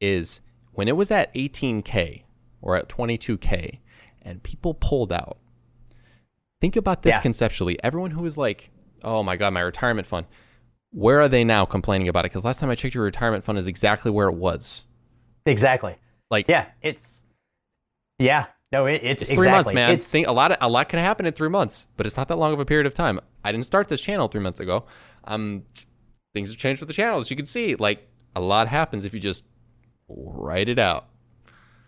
[0.00, 0.40] is
[0.72, 2.22] when it was at 18k
[2.62, 3.78] or at 22k
[4.22, 5.38] and people pulled out
[6.60, 7.20] think about this Yeah.
[7.20, 8.70] conceptually everyone who was like
[9.04, 10.26] oh my god my retirement fund
[10.92, 13.58] where are they now complaining about it because last time i checked your retirement fund
[13.58, 14.84] is exactly where it was
[15.46, 15.94] exactly.
[16.30, 17.04] like Yeah, it's
[18.18, 18.46] yeah.
[18.72, 19.50] No, it, it's, it's three exactly.
[19.50, 22.06] months man It's, think a lot of, a lot could happen in three months but
[22.06, 24.40] it's not that long of a period of time i didn't start this channel three
[24.40, 24.84] months ago
[25.24, 25.64] um
[26.34, 29.12] things have changed with the channel as you can see like a lot happens if
[29.12, 29.44] you just
[30.08, 31.06] write it out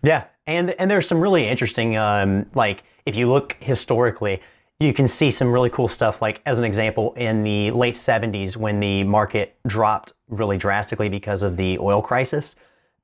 [0.03, 4.41] Yeah, and and there's some really interesting, um, like if you look historically,
[4.83, 6.21] you can see some really cool stuff.
[6.21, 11.43] Like as an example, in the late '70s, when the market dropped really drastically because
[11.43, 12.55] of the oil crisis,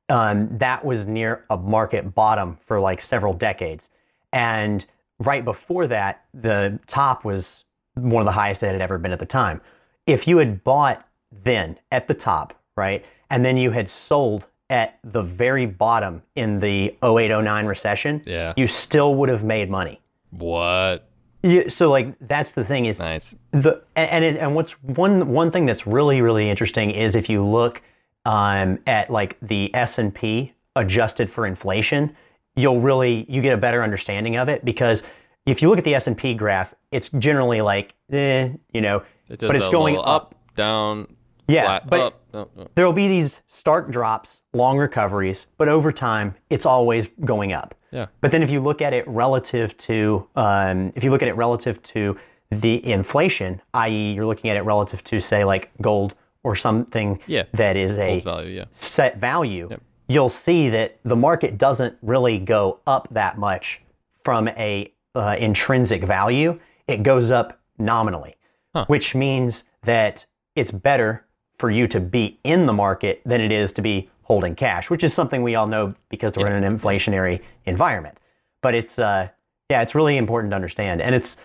[0.09, 3.91] um, that was near a market bottom for like several decades.
[4.33, 4.85] And
[5.19, 7.65] right before that, the top was
[7.95, 9.61] one of the highest that had ever been at the time.
[10.07, 11.07] If you had bought
[11.45, 16.61] then at the top, right, and then you had sold at the very bottom in
[16.61, 20.01] the 08 09 recession, yeah you still would have made money.
[20.31, 21.09] what
[21.49, 23.35] You, so like that's the thing is nice.
[23.53, 27.45] the and it, and what's one one thing that's really really interesting is if you
[27.45, 27.81] look
[28.25, 32.15] um, at like the S and P adjusted for inflation,
[32.57, 35.03] you'll really you get a better understanding of it because
[35.47, 39.03] if you look at the S and P graph, it's generally like eh, you know,
[39.29, 41.07] it but it's going little up down
[41.47, 45.93] yeah, flat but up no, there will be these stark drops, long recoveries, but over
[45.93, 47.75] time it's always going up.
[47.91, 51.29] yeah But then if you look at it relative to, um, if you look at
[51.29, 52.17] it relative to
[52.51, 56.15] the inflation, i.e., you're looking at it relative to, say, like gold
[56.45, 57.45] or something Yeah.
[57.55, 59.83] that is a value yeah set value, Yep.
[60.09, 63.81] you'll see that the market doesn't really go up that much
[64.25, 66.59] from a uh, intrinsic value.
[66.87, 68.37] It goes up nominally,
[68.75, 68.85] Huh.
[68.87, 70.25] which means that
[70.55, 71.25] it's better
[71.59, 75.03] for you to be in the market than it is to be holding cash, which
[75.03, 78.19] is something we all know because we're in an inflationary environment.
[78.63, 79.29] But it's uh,
[79.71, 81.37] yeah, it's really important to understand, and it's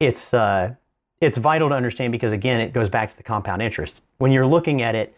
[0.00, 0.74] it's uh,
[1.20, 4.00] it's vital to understand because again, it goes back to the compound interest.
[4.18, 5.14] When you're looking at it,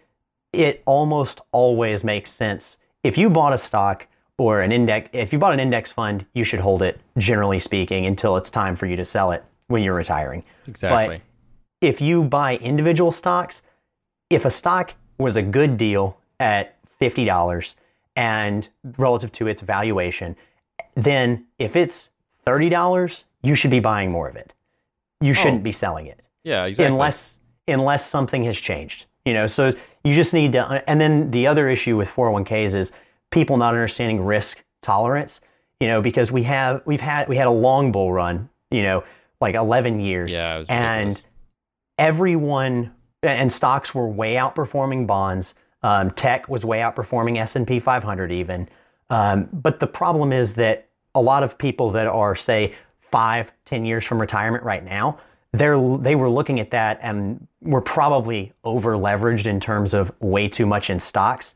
[0.52, 2.76] it almost always makes sense.
[3.02, 4.06] If you bought a stock
[4.38, 8.06] or an index, if you bought an index fund, you should hold it, generally speaking,
[8.06, 10.44] until it's time for you to sell it when you're retiring.
[10.66, 11.16] exactly
[11.80, 13.62] But If you buy individual stocks,
[14.34, 17.74] if a stock was a good deal at $50
[18.16, 18.68] and
[18.98, 20.36] relative to its valuation,
[20.96, 22.08] then if it's
[22.46, 24.52] $30, you should be buying more of it.
[25.20, 25.34] You oh.
[25.34, 25.64] shouldn't Oh.
[25.64, 27.32] be selling it yeah exactly unless
[27.68, 29.06] unless something has changed.
[29.24, 29.72] You know, so
[30.04, 30.58] you just need to.
[30.70, 32.92] Uh, and then the other issue with 401ks is
[33.30, 35.40] people not understanding risk tolerance.
[35.80, 38.50] You know, because we have we've had we had a long bull run.
[38.70, 39.04] You know,
[39.40, 40.30] like 11 years.
[40.30, 41.24] yeah it was and ridiculous.
[41.98, 42.92] everyone
[43.24, 45.54] and stocks were way outperforming bonds.
[45.82, 48.68] Um, tech was way outperforming S&P 500 even.
[49.10, 52.74] Um, but the problem is that a lot of people that are say
[53.10, 55.18] five, ten years from retirement right now,
[55.52, 60.48] they're they were looking at that and were probably over leveraged in terms of way
[60.48, 61.54] too much in stocks,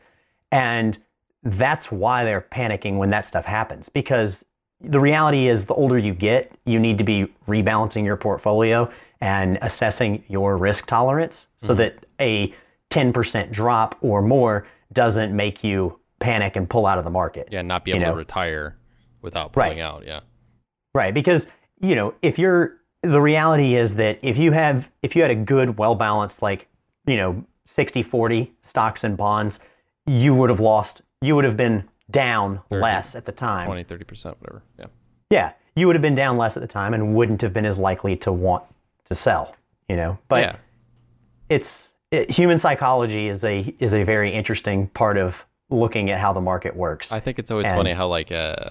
[0.53, 0.99] and
[1.43, 4.45] that's why they're panicking when that stuff happens because
[4.81, 8.89] the reality is the older you get, you need to be rebalancing your portfolio
[9.21, 11.77] and assessing your risk tolerance so mm-hmm.
[11.77, 12.55] that a
[12.91, 17.49] 10% drop or more doesn't make you panic and pull out of the market.
[17.51, 18.13] yeah not be you able know.
[18.13, 18.77] to retire
[19.23, 19.71] without Right.
[19.71, 20.21] pulling out yeah
[20.95, 21.47] Right, because
[21.81, 25.35] you know, if you're the reality is that if you have if you had a
[25.37, 26.67] good well balanced like,
[27.07, 27.45] you know,
[27.77, 29.61] 60/40 stocks and bonds,
[30.07, 33.67] you would have lost you would have been down 30, less at the time.
[33.67, 34.63] 20, 30%, whatever.
[34.79, 34.87] Yeah.
[35.31, 37.77] Yeah, you would have been down less at the time and wouldn't have been as
[37.79, 38.65] likely to want
[39.09, 39.55] to sell,
[39.89, 40.19] you know.
[40.29, 40.57] But yeah.
[41.49, 45.35] it's it, human psychology is a is a very interesting part of
[45.71, 47.13] looking at how the market works.
[47.13, 48.71] I think it's always And- funny how like uh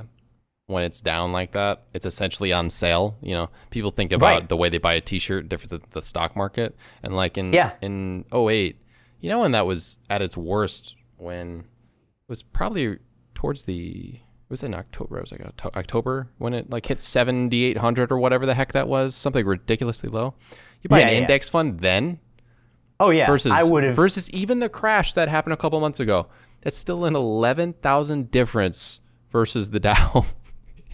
[0.67, 3.15] when it's down like that, it's essentially on sale.
[3.21, 4.49] You know, people think about Right.
[4.49, 7.71] the way they buy a T-shirt different than the stock market, and like in Yeah.
[7.81, 8.77] in 08,
[9.21, 12.97] you know, when that was at its worst, when it was probably
[13.33, 15.17] towards the it was in October.
[15.17, 19.13] It was like October when it like hit 7,800 or whatever the heck that was,
[19.13, 20.35] something ridiculously low.
[20.81, 21.19] You buy Yeah, an yeah.
[21.19, 22.19] index fund then
[22.99, 25.99] oh yeah, versus I would have versus even the crash that happened a couple months
[25.99, 26.27] ago.
[26.61, 30.25] That's still an eleven thousand difference versus the Dow.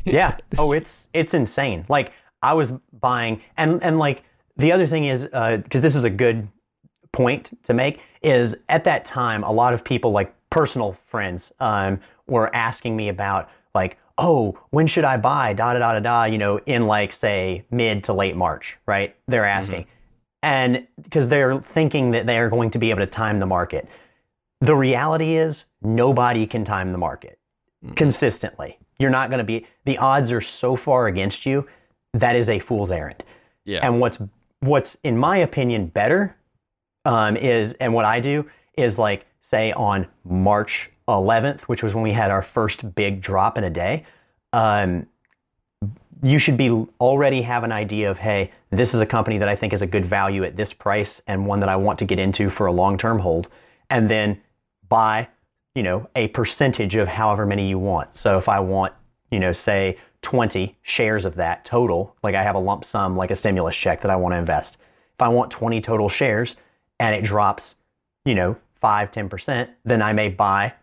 [0.04, 0.38] yeah.
[0.58, 1.86] Oh, it's it's insane.
[1.90, 4.24] Like I was buying, and and like
[4.58, 6.48] the other thing is because this is a good
[7.12, 12.00] point to make is at that time a lot of people like personal friends um,
[12.28, 15.54] were asking me about like oh when should i buy?
[15.54, 19.16] Da da da da da you know in like say mid to late march right?
[19.28, 19.86] They're asking.
[20.42, 23.88] And because they're thinking that they are going to be able to time the market.
[24.60, 27.40] The reality is nobody can time the market
[27.96, 28.78] consistently.
[29.00, 31.68] You're not going to be the odds are so far against you
[32.14, 33.24] that is a fool's errand.
[33.66, 34.18] Yeah, and what's
[34.60, 36.36] what's in my opinion better
[37.06, 42.04] um, is and what I do is like say on March 11th, which was when
[42.04, 44.06] we had our first big drop in a day.
[44.54, 45.08] Um,
[46.22, 46.70] you should be
[47.02, 49.88] already have an idea of hey, this is a company that I think is a
[49.88, 52.72] good value at this price and one that I want to get into for a
[52.72, 53.50] long term hold,
[53.90, 54.40] and then
[54.88, 55.28] buy
[55.76, 58.16] you know a percentage of however many you want.
[58.16, 58.94] So if I want
[59.32, 63.32] you know say 20 shares of that total, like I have a lump sum like
[63.32, 64.78] a stimulus check that I want to invest.
[65.14, 66.56] If I want 20 total shares
[67.00, 67.76] and it drops,
[68.26, 70.74] you know, 5, 10%, then I may buy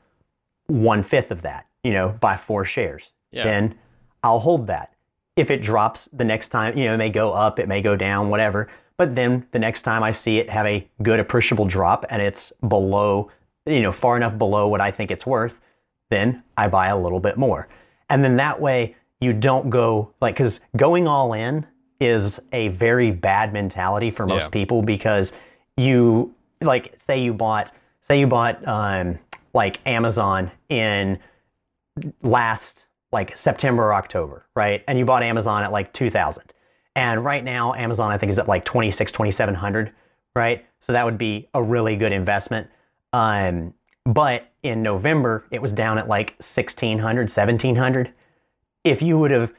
[0.71, 3.13] one fifth of that, you know, buy four shares.
[3.33, 3.45] Yeah.
[3.45, 3.75] Then
[4.23, 4.93] I'll hold that.
[5.37, 7.97] If it drops the next time, you know, it may go up, it may go
[7.97, 8.69] down, whatever.
[8.97, 12.53] But then the next time I see it have a good appreciable drop and it's
[12.69, 13.31] below,
[13.67, 15.55] you know, far enough below what I think it's worth,
[16.11, 17.69] then I buy a little bit more.
[18.11, 21.67] And then that way you don't go like because going all in
[22.01, 24.49] is a very bad mentality for most Yeah.
[24.49, 25.33] people because
[25.77, 29.19] you like say you bought say you bought um,
[29.53, 31.19] like Amazon in
[32.23, 34.85] last like September or October, right?
[34.87, 36.53] And you bought Amazon at like 2000.
[36.97, 39.93] And right now Amazon I think is at like 26 2700,
[40.35, 40.65] right?
[40.81, 42.69] So that would be a really good investment.
[43.13, 43.75] Um
[44.05, 48.13] but in November it was down at like 1600, 1700.
[48.85, 49.53] If you would have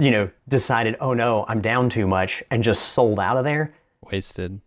[0.00, 3.74] you know decided, "Oh no, I'm down too much" and just sold out of there,
[4.02, 4.60] wasted.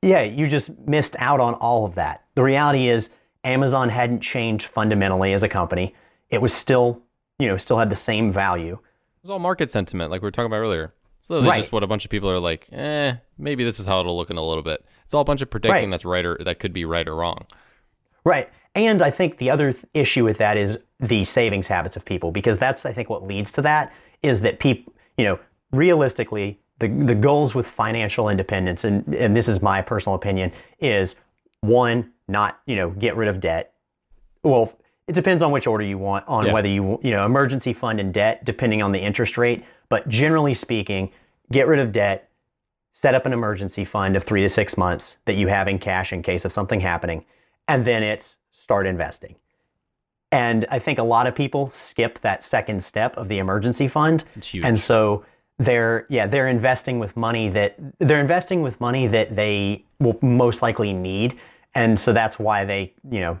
[0.00, 2.24] yeah, you just missed out on all of that.
[2.36, 3.10] The reality is
[3.44, 5.94] Amazon hadn't changed fundamentally as a company.
[6.30, 7.00] It was still,
[7.38, 8.78] you know, still had the same value.
[9.20, 10.92] It's all market sentiment, like we were talking about earlier.
[11.18, 11.58] It's literally Right.
[11.58, 12.68] just what a bunch of people are like.
[12.72, 14.84] Eh, maybe this is how it'll look in a little bit.
[15.04, 15.90] It's all a bunch of predicting Right.
[15.90, 17.46] that's right or that could be right or wrong.
[18.24, 18.48] Right.
[18.74, 22.30] And I think the other th- issue with that is the savings habits of people
[22.32, 25.38] because that's I think what leads to that is that people, you know,
[25.72, 31.14] realistically the the goals with financial independence and and this is my personal opinion is
[31.60, 33.74] one not, you know, get rid of debt.
[34.42, 34.72] Well,
[35.06, 36.52] it depends on which order you want on Yeah.
[36.52, 40.54] whether you, you know, emergency fund and debt depending on the interest rate, but generally
[40.54, 41.10] speaking,
[41.50, 42.28] get rid of debt,
[42.92, 46.12] set up an emergency fund of 3 to 6 months that you have in cash
[46.12, 47.24] in case of something happening
[47.68, 49.34] and then it's start investing.
[50.30, 54.24] And I think a lot of people skip that second step of the emergency fund.
[54.34, 54.64] It's huge.
[54.64, 55.24] And so
[55.58, 60.62] they're yeah, they're investing with money that they're investing with money that they will most
[60.62, 61.38] likely need.
[61.74, 63.38] And so that's why they, you know,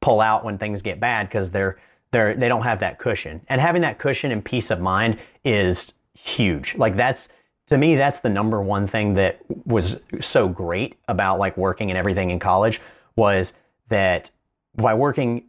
[0.00, 1.78] pull out when things get bad because they're
[2.12, 3.40] they're they don't have that cushion.
[3.48, 6.74] And having that cushion and peace of mind is huge.
[6.76, 7.28] Like that's
[7.68, 11.98] to me that's the number one thing that was so great about like working and
[11.98, 12.80] everything in college
[13.16, 13.52] was
[13.88, 14.30] that
[14.76, 15.44] by working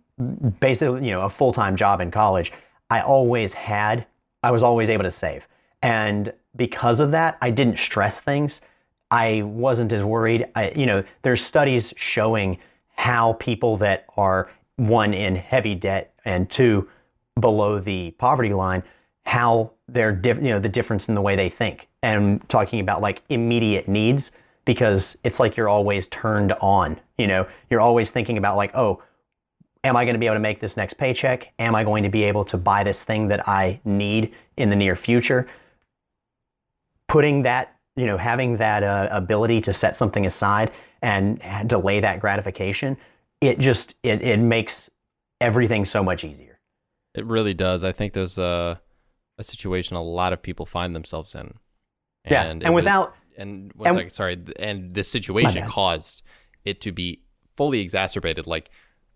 [0.59, 2.51] basically, you know, a full-time job in college,
[2.89, 4.05] I always had
[4.43, 5.43] I was always able to save.
[5.83, 8.61] And because of that, I didn't stress things.
[9.11, 10.45] I wasn't as worried.
[10.55, 12.57] I, you know, there's studies showing
[12.95, 16.87] how people that are one in heavy debt and two
[17.39, 18.83] below the poverty line,
[19.25, 23.01] how they're diff- you know the difference in the way they think, and talking about
[23.01, 24.31] like immediate needs
[24.65, 26.99] because it's like you're always turned on.
[27.17, 29.01] You know, you're always thinking about like, oh,
[29.83, 31.51] am I going to be able to make this next paycheck?
[31.59, 34.75] Am I going to be able to buy this thing that I need in the
[34.75, 35.47] near future?
[37.07, 40.71] Putting that, you know, having that uh, ability to set something aside
[41.01, 42.95] and delay that gratification,
[43.41, 44.89] it just it, it makes
[45.39, 46.59] everything so much easier.
[47.15, 47.83] It really does.
[47.83, 48.79] I think there's a
[49.37, 51.55] a situation a lot of people find themselves in.
[52.29, 56.21] yeah, and was- without and one and- second, sorry, and this situation caused
[56.63, 57.23] it to be
[57.57, 58.45] fully exacerbated.
[58.45, 58.69] Like,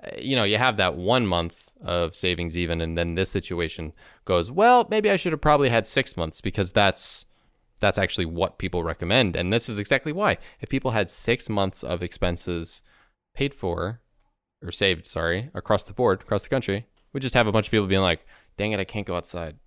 [0.04, 3.94] uh, you know, you have that one month of savings even, and then this situation
[4.24, 7.26] goes, well, maybe I should have probably had six months because that's
[7.86, 10.38] that's actually what people recommend, and this is exactly why.
[10.60, 12.82] If people had six months of expenses
[13.34, 14.02] paid for
[14.64, 17.72] or saved, sorry, across the board, across the country, we just have a bunch of
[17.72, 18.26] people being like,
[18.58, 19.58] dang it, I can't go outside.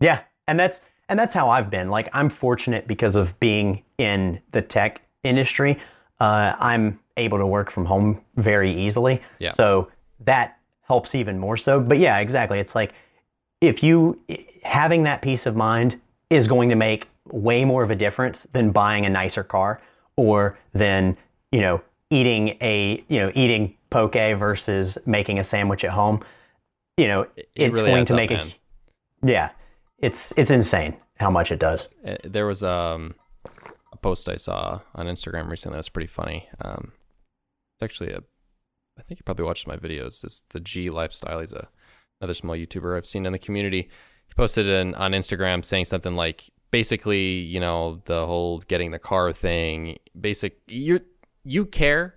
[0.00, 1.90] Yeah, and that's and that's how I've been.
[1.90, 5.78] Like I'm fortunate because of being in the tech industry.
[6.20, 9.22] Uh, I'm able to work from home very easily.
[9.38, 9.54] Yeah.
[9.54, 11.80] So that helps even more so.
[11.80, 12.58] But yeah, exactly.
[12.58, 12.92] It's like
[13.60, 14.18] if you
[14.62, 16.00] having that peace of mind
[16.30, 19.80] is going to make way more of a difference than buying a nicer car
[20.16, 21.16] or than
[21.52, 26.22] you know eating a you know eating poke versus making a sandwich at home.
[26.96, 28.52] You know, It, it it's really going to make man.
[29.22, 29.50] a yeah,
[29.98, 31.88] it's it's insane how much it does.
[32.04, 33.14] Uh, there was um,
[33.92, 36.48] a post I saw on Instagram recently that was pretty funny.
[36.60, 36.92] Um,
[37.74, 38.22] it's actually a,
[38.98, 40.24] I think you probably watched my videos.
[40.24, 41.40] It's the G Lifestyle.
[41.40, 41.68] He's a
[42.20, 43.88] another small YouTuber I've seen in the community.
[44.26, 48.98] He posted an, on Instagram saying something like, basically, you know, the whole getting the
[48.98, 49.98] car thing.
[50.18, 51.00] Basic, you
[51.44, 52.14] you care,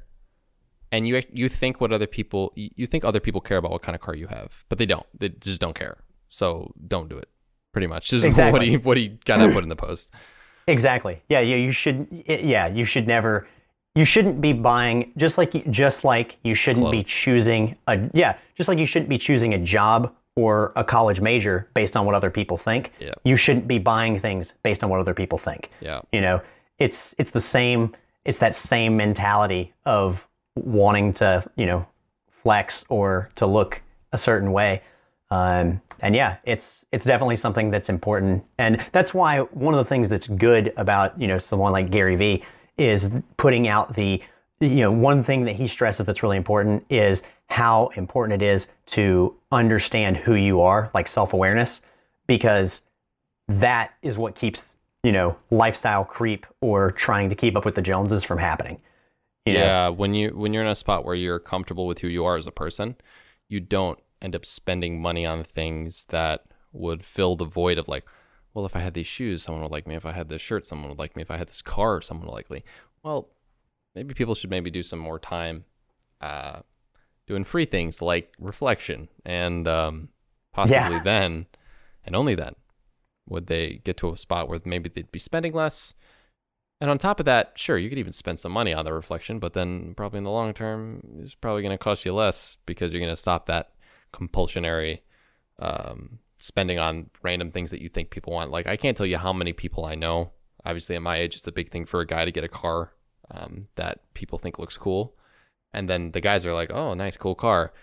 [0.92, 3.96] and you you think what other people you think other people care about what kind
[3.96, 5.06] of car you have, but they don't.
[5.18, 5.98] They just don't care.
[6.30, 7.30] So don't do it.
[7.72, 8.70] Pretty much, this is what Exactly.
[8.70, 10.10] he what he kind of put in the post.
[10.66, 11.22] Exactly.
[11.28, 13.46] Yeah, you, you should yeah, you should never
[13.96, 18.38] you shouldn't be buying just like you- just like you shouldn't be choosing a yeah,
[18.56, 22.16] just like you shouldn't be choosing a job or a college major based on what
[22.16, 22.92] other people think.
[23.00, 23.14] Yeah.
[23.24, 25.70] You shouldn't be buying things based on what other people think.
[25.80, 26.02] Yeah.
[26.12, 26.42] You know,
[26.80, 30.26] it's it's the same it's that same mentality of
[30.56, 31.86] wanting to, you know,
[32.42, 33.82] flex or to look
[34.12, 34.82] a certain way.
[35.32, 39.90] Um, and yeah, it's it's definitely something that's important, and that's why one of the
[39.90, 42.44] things that's good about you know someone like Gary Vee
[42.78, 44.22] is putting out the
[44.60, 48.68] you know one thing that he stresses that's really important is how important it is
[48.88, 51.82] to understand who you are, like self awareness,
[52.28, 52.82] because
[53.48, 57.82] that is what keeps you know lifestyle creep or trying to keep up with the
[57.82, 58.80] Joneses from happening.
[59.46, 59.60] You know?
[59.60, 62.38] Yeah, when you when you're in a spot where you're comfortable with who you are
[62.38, 62.96] as a person,
[63.50, 68.06] you don't end up spending money on things that would fill the void of like,
[68.54, 69.96] well, if I had these shoes, someone would like me.
[69.96, 71.22] If I had this shirt, someone would like me.
[71.22, 72.64] If I had this car, someone would like me.
[73.04, 73.30] Well,
[73.94, 75.66] maybe people should maybe do some more time
[76.22, 76.62] uh,
[77.28, 80.10] doing free things like reflection, and um,
[80.54, 81.04] possibly Yeah.
[81.04, 81.48] then,
[82.06, 82.56] and only then,
[83.28, 85.94] would they get to a spot where maybe they'd be spending less.
[86.82, 89.40] And on top of that, sure, you could even spend some money on the reflection,
[89.40, 92.92] but then probably in the long term, it's probably going to cost you less because
[92.92, 93.72] you're going to stop that
[94.14, 95.00] compulsionary
[95.60, 98.52] um, spending on random things that you think people want.
[98.52, 100.32] Like, I can't tell you how many people I know.
[100.66, 102.92] Obviously, at my age, it's a big thing for a guy to get a car
[103.32, 105.16] um, that people think looks cool.
[105.74, 107.74] And then the guys are like, oh, nice, cool car.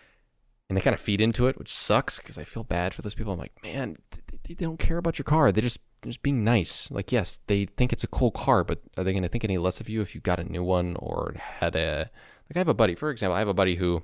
[0.69, 3.15] And they kind of feed into it, which sucks because I feel bad for those
[3.15, 3.33] people.
[3.33, 5.51] I'm like, man, th- th- they don't care about your car.
[5.51, 6.91] They just they're just being nice.
[6.91, 9.59] Like, yes, they think it's a cool car, but are they going to think any
[9.59, 12.11] less of you if you got a new one or had a
[12.49, 12.57] like?
[12.57, 14.03] I have a buddy, for example, I have a buddy who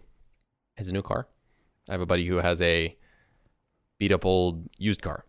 [0.77, 1.29] has a new car.
[1.89, 2.97] I have a buddy who has a
[4.01, 5.25] beat up old used car,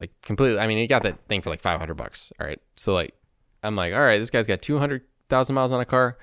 [0.00, 0.58] like completely.
[0.58, 2.32] I mean, he got that thing for like 500 bucks.
[2.40, 3.14] All right, so like,
[3.62, 6.18] I'm like, all right, this guy's got 200,000 miles on a car.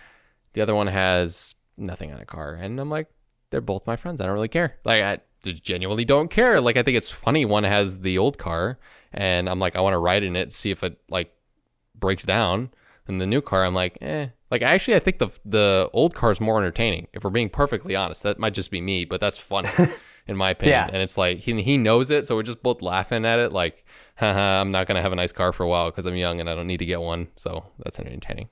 [0.53, 3.07] The other one has nothing on a car, and I'm like,
[3.49, 4.21] they're both my friends.
[4.21, 4.77] I don't really care.
[4.83, 6.61] Like, I genuinely don't care.
[6.61, 7.45] Like, I think it's funny.
[7.45, 8.79] One has the old car,
[9.13, 11.33] and I'm like, I want to ride in it, see if it like
[11.95, 12.71] breaks down.
[13.07, 14.27] And the new car, I'm like, eh.
[14.49, 17.07] Like, actually, I think the the old car is more entertaining.
[17.13, 19.69] If we're being perfectly honest, that might just be me, but that's funny,
[20.27, 20.87] in my opinion.
[20.87, 20.87] Yeah.
[20.87, 23.51] And it's like he he knows it, so we're just both laughing at it.
[23.51, 23.85] Like,
[24.17, 26.49] haha, I'm not gonna have a nice car for a while because I'm young and
[26.49, 27.29] I don't need to get one.
[27.35, 28.49] So that's entertaining.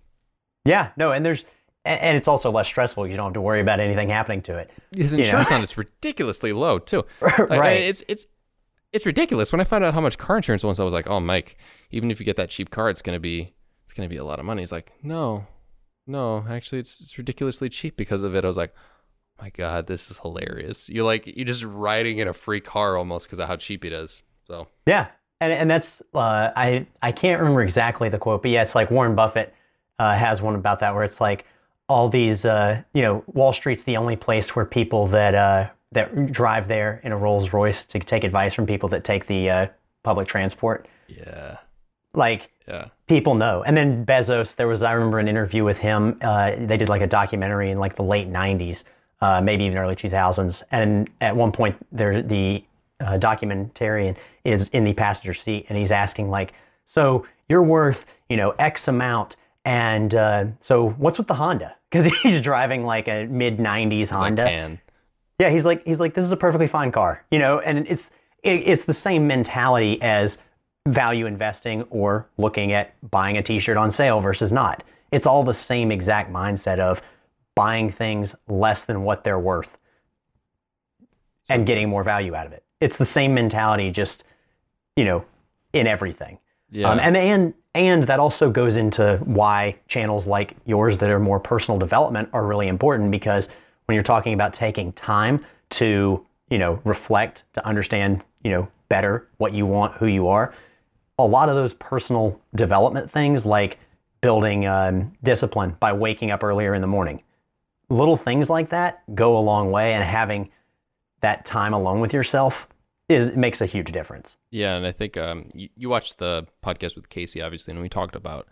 [0.65, 1.45] Yeah, no, and there's
[1.86, 3.07] and it's also less stressful.
[3.07, 4.71] You don't have to worry about anything happening to it.
[4.95, 5.19] His know?
[5.19, 7.05] insurance on it's ridiculously low too.
[7.21, 7.82] Like, right.
[7.82, 8.27] it's it's
[8.91, 9.51] it's ridiculous.
[9.51, 11.57] When I found out how much car insurance was, I was like, "Oh, Mike,
[11.91, 13.53] even if you get that cheap car, it's gonna be
[13.86, 15.45] it's gonna be a lot of money." He's like, "No,
[16.07, 18.73] no, actually, it's it's ridiculously cheap because of it." I was like,
[19.39, 23.27] "My God, this is hilarious." You're like you're just riding in a free car almost
[23.27, 24.23] because of how cheap it is.
[24.47, 25.07] So Yeah,
[25.39, 28.91] and and that's uh, I I can't remember exactly the quote, but yeah, it's like
[28.91, 29.53] Warren Buffett
[29.99, 31.45] uh, has one about that where it's like
[31.89, 36.31] all these uh, you know Wall Street's the only place where people that uh, that
[36.31, 39.67] drive there in a Rolls Royce to take advice from people that take the uh,
[40.03, 40.87] public transport.
[41.07, 41.57] yeah,
[42.13, 43.63] Like yeah, people know.
[43.63, 46.17] And then Bezos, there was I remember an interview with him.
[46.21, 48.83] Uh, they did like a documentary in like the late '90s
[49.21, 50.63] uh, maybe even early 2000s.
[50.71, 52.63] And at one point, there the
[52.99, 56.53] uh, documentarian is in the passenger seat, and he's asking like,
[56.85, 59.35] "So you're worth you know X amount,
[59.70, 64.45] and uh, so what's with the Honda?" Because he's driving like a mid 90s Honda.
[64.45, 64.80] Can.
[65.39, 68.11] Yeah, he's like he's like this is a perfectly fine car, you know, and it's
[68.43, 70.38] it, it's the same mentality as
[70.88, 74.84] value investing or looking at buying a t-shirt on sale versus not.
[75.11, 77.01] It's all the same exact mindset of
[77.55, 79.76] buying things less than what they're worth
[81.49, 82.63] and getting more value out of it.
[82.82, 84.26] It's the same mentality just
[84.95, 85.26] you know
[85.74, 86.38] in everything.
[86.72, 86.89] Yeah.
[86.89, 91.39] Um, and and and that also goes into why channels like yours that are more
[91.39, 93.47] personal development are really important because
[93.86, 99.28] when you're talking about taking time to you know reflect to understand you know better
[99.38, 100.53] what you want who you are
[101.20, 103.78] a lot of those personal development things like
[104.22, 107.22] building um, discipline by waking up earlier in the morning
[107.89, 110.49] little things like that go a long way and having
[111.22, 112.67] that time alone with yourself
[113.10, 116.47] is it makes a huge difference Yeah, and I think um, you, you watched the
[116.64, 118.47] podcast with Casey, obviously, and we talked about,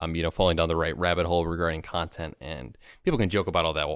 [0.00, 3.46] um, you know, falling down the right rabbit hole regarding content, and people can joke
[3.46, 3.88] about all that,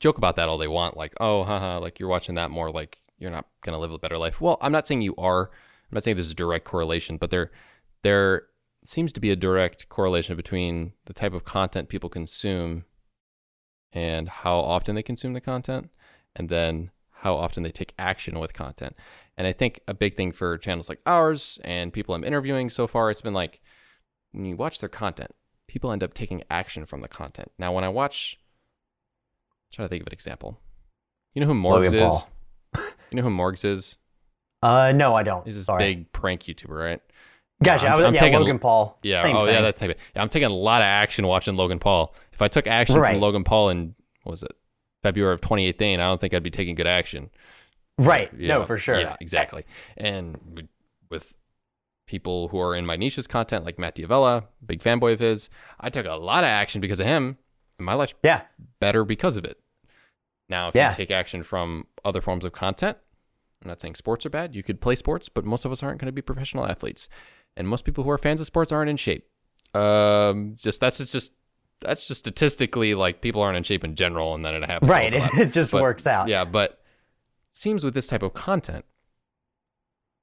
[0.00, 2.98] joke about that all they want, like, oh, haha, like you're watching that more, like
[3.18, 4.40] you're not gonna live a better life.
[4.40, 5.50] Well, I'm not saying you are.
[5.50, 7.50] I'm not saying there's a direct correlation, but there,
[8.02, 8.44] there
[8.84, 12.84] seems to be a direct correlation between the type of content people consume
[13.92, 15.90] and how often they consume the content,
[16.34, 16.91] and then
[17.22, 18.94] how often they take action with content.
[19.36, 22.86] And I think a big thing for channels like ours and people I'm interviewing so
[22.86, 23.60] far, it's been like
[24.32, 25.30] when you watch their content,
[25.68, 27.50] people end up taking action from the content.
[27.58, 28.38] Now, when I watch,
[29.62, 30.58] I'm trying to think of an example.
[31.34, 32.24] You know who Morgz is?
[33.10, 33.98] You know who Morgz is?
[34.64, 35.82] uh no i don't He's this Sorry.
[35.94, 37.00] big prank YouTuber, right?
[37.64, 39.22] gotcha I'm- I was, I'm yeah taking- logan paul Yeah.
[39.22, 39.54] same oh, yeah.
[39.54, 39.62] thing.
[39.62, 39.96] That type of.
[40.14, 42.14] Yeah, I'm taking a lot of action watching Logan Paul.
[42.32, 43.12] If I took action Right.
[43.12, 43.94] from Logan Paul in
[44.24, 44.52] what was it
[45.02, 47.30] February of 2018, I don't think I'd be taking good action.
[47.98, 49.64] right no for sure Yeah, exactly.
[49.96, 50.68] And with-
[51.10, 51.34] with
[52.06, 55.90] people who are in my niche's content, like Matt D'Avella, big fanboy of his, I
[55.90, 57.36] took a lot of action because of him,
[57.78, 58.42] and my life's yeah
[58.80, 59.58] better because of it.
[60.48, 60.90] Now, if Yeah.
[60.90, 62.96] you take action from other forms of content,
[63.62, 64.54] I'm not saying sports are bad.
[64.56, 67.08] You could play sports, but most of us aren't going to be professional athletes,
[67.56, 69.28] and most people who are fans of sports aren't in shape.
[69.74, 71.32] Um, just that's just
[71.82, 74.90] that's just statistically like people aren't in shape in general, and then it happens.
[74.90, 76.70] right it just But, works out Yeah, but
[77.50, 78.84] it seems with this type of content,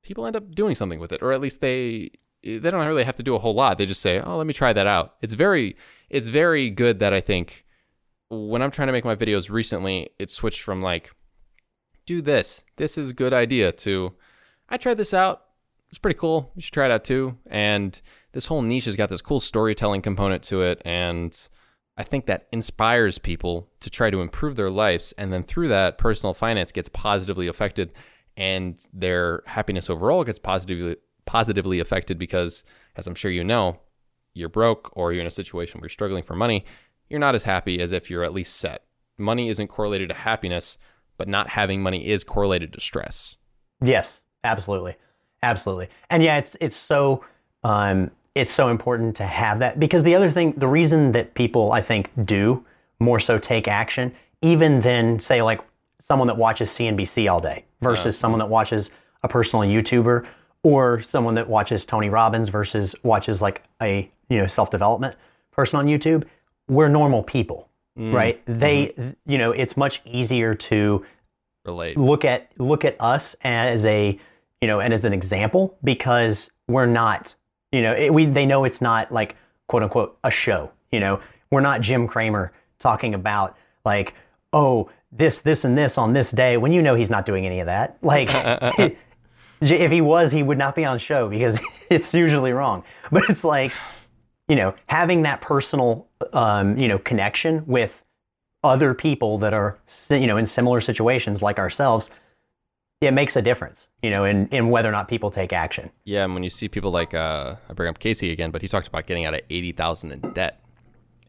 [0.04, 3.18] people end up doing something with it, or at least they they don't really have
[3.18, 3.78] to do a whole lot.
[3.78, 5.76] They just say, "Oh, let me try that out." It's very
[6.10, 7.66] it's very good that I think
[8.30, 11.12] when I'm trying to make my videos recently, it switched from like
[12.06, 14.14] do this, this is a good idea to
[14.68, 15.44] I tried this out.
[15.90, 16.52] It's pretty cool.
[16.56, 17.38] You should try it out too.
[17.48, 18.00] And
[18.32, 21.50] this whole niche has got this cool storytelling component to it and
[22.00, 25.14] I think that inspires people to try to improve their lives.
[25.18, 27.92] And then through that, personal finance gets positively affected
[28.38, 32.64] and their happiness overall gets positively positively affected because,
[32.96, 33.82] as I'm sure you know,
[34.34, 36.64] you're broke or you're in a situation where you're struggling for money,
[37.10, 38.86] you're not as happy as if you're at least set.
[39.18, 40.78] Money isn't correlated to happiness,
[41.18, 43.36] but not having money is correlated to stress.
[43.84, 44.96] Yes, absolutely,
[45.44, 45.90] absolutely.
[46.10, 47.26] And yeah, it's it's so
[47.66, 51.72] um, it's so important to have that because the other thing, the reason that people
[51.72, 52.64] I think do
[53.00, 55.62] more so take action, even than say like
[56.02, 58.90] someone that watches CNBC all day versus someone that watches
[59.24, 60.26] a personal YouTuber
[60.64, 65.16] or someone that watches Tony Robbins versus watches like a you know self development
[65.52, 66.24] person on YouTube.
[66.68, 68.42] We're normal people, Mm, right?
[68.46, 68.94] They
[69.26, 71.06] you know it's much easier to
[71.66, 71.98] relate.
[71.98, 74.18] look at look at us as a
[74.62, 77.34] you know and as an example because we're not
[77.72, 79.36] you know it, we they know it's not like
[79.68, 81.20] quote unquote a show you know?
[81.52, 84.14] We're not Jim Cramer talking about like
[84.54, 87.60] oh this this and this on this day when you know he's not doing any
[87.60, 87.98] of that.
[88.04, 88.30] Like
[89.62, 91.60] if he was he would not be on show because
[91.90, 92.84] it's usually wrong.
[93.12, 93.72] But it's like
[94.48, 97.92] you know having that personal um, you know connection with
[98.64, 99.80] other people that are
[100.10, 102.10] you know in similar situations like ourselves
[103.02, 106.24] it makes a difference you know in, in whether or not people take action Yeah,
[106.26, 108.88] and when you see people like uh, I bring up Casey again, but he talked
[108.88, 110.62] about getting out of eighty thousand in debt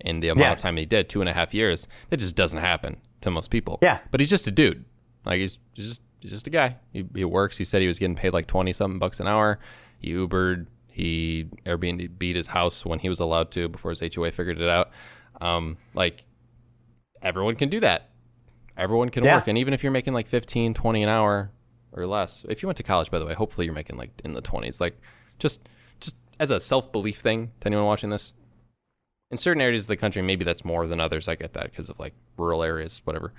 [0.01, 0.53] in the amount Yeah.
[0.53, 1.87] of time he did, two and a half years.
[2.09, 3.79] That just doesn't happen to most people.
[3.83, 3.99] Yeah.
[4.11, 4.85] but he's just a dude.
[5.27, 6.77] Like he's, just he's just a guy.
[6.93, 7.59] He, he works.
[7.59, 9.59] He said he was getting paid like twenty something bucks an hour.
[9.99, 10.67] He Ubered.
[10.89, 14.69] He Airbnb beat his house when he was allowed to before his HOA figured it
[14.69, 14.91] out.
[15.41, 16.25] Um, like
[17.23, 18.09] everyone can do that.
[18.77, 19.37] Everyone can Yeah.
[19.37, 21.51] work, and even if you're making like 15, 20 an hour
[21.93, 24.33] or less, if you went to college, by the way, hopefully you're making like in
[24.35, 24.81] the twenties.
[24.81, 24.99] Like
[25.39, 25.61] just
[26.01, 28.33] just as a self belief thing to anyone watching this.
[29.31, 31.29] In certain areas of the country, maybe that's more than others.
[31.29, 33.33] I get that because of like rural areas, whatever.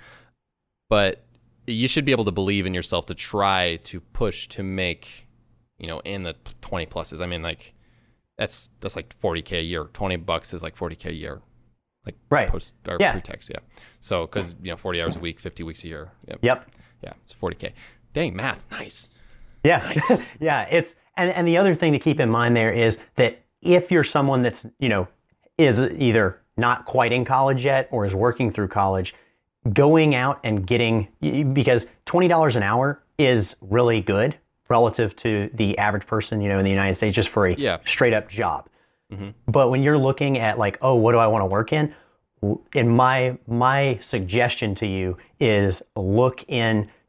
[0.88, 1.24] but
[1.66, 5.28] you should be able to believe in yourself to try to push to make,
[5.78, 7.20] you know, in the 20 pluses.
[7.22, 7.74] I mean, like
[8.36, 9.84] that's that's like 40k a year.
[9.84, 11.40] 20 bucks is like 40k a year.
[12.04, 12.48] Like Right.
[12.48, 13.12] post or Yeah.
[13.12, 13.60] pre-tax, yeah.
[14.00, 16.10] So cuz you know 40 hours a week, 50 weeks a year.
[16.26, 16.38] Yep.
[16.42, 16.70] Yep.
[17.04, 17.72] Yeah, it's 40k.
[18.12, 18.64] Dang, math.
[18.70, 19.08] Nice.
[19.64, 19.92] Yeah,
[20.40, 20.62] yeah.
[20.70, 24.04] It's and and the other thing to keep in mind there is that if you're
[24.04, 25.06] someone that's you know
[25.58, 29.14] is either not quite in college yet or is working through college,
[29.72, 31.06] going out and getting
[31.52, 34.34] because twenty dollars an hour is really good
[34.68, 37.78] relative to the average person you know in the United States just for a Yeah.
[37.86, 38.68] straight up job.
[39.12, 39.34] Mhm.
[39.46, 41.94] But when you're looking at like, oh, what do I want to work in?
[42.74, 46.44] in my my suggestion to you is look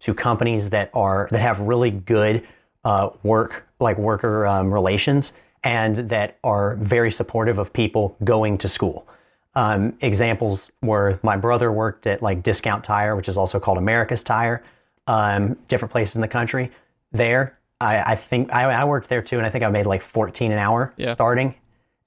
[0.06, 2.46] into companies that are that have really good
[2.86, 5.32] uh, work like worker um, relations
[5.64, 9.08] and that are very supportive of people going to school.
[9.56, 14.24] Um, examples were my brother worked at like Discount Tire, which is also called America's
[14.24, 14.64] Tire,
[15.08, 16.70] um, different places in the country.
[17.14, 20.04] There, I, I think I, I worked there too, and I think I made like
[20.04, 21.14] 14 an hour Yeah.
[21.14, 21.56] starting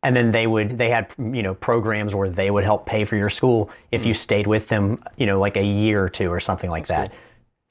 [0.03, 3.17] and then they would they had you know programs where they would help pay for
[3.17, 4.09] your school if Hmm.
[4.09, 7.13] you stayed with them you know like a year or two or something like that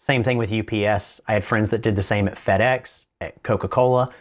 [0.06, 4.14] same thing with ups i had friends that did the same at fedex at coca-cola.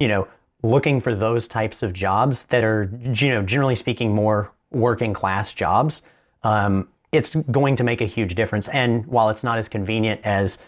[0.00, 0.28] You know
[0.62, 5.52] looking for those types of jobs that are you know generally speaking more working class
[5.52, 6.02] jobs
[6.42, 8.68] um, it's going to make a huge difference.
[8.68, 10.58] And while it's not as convenient as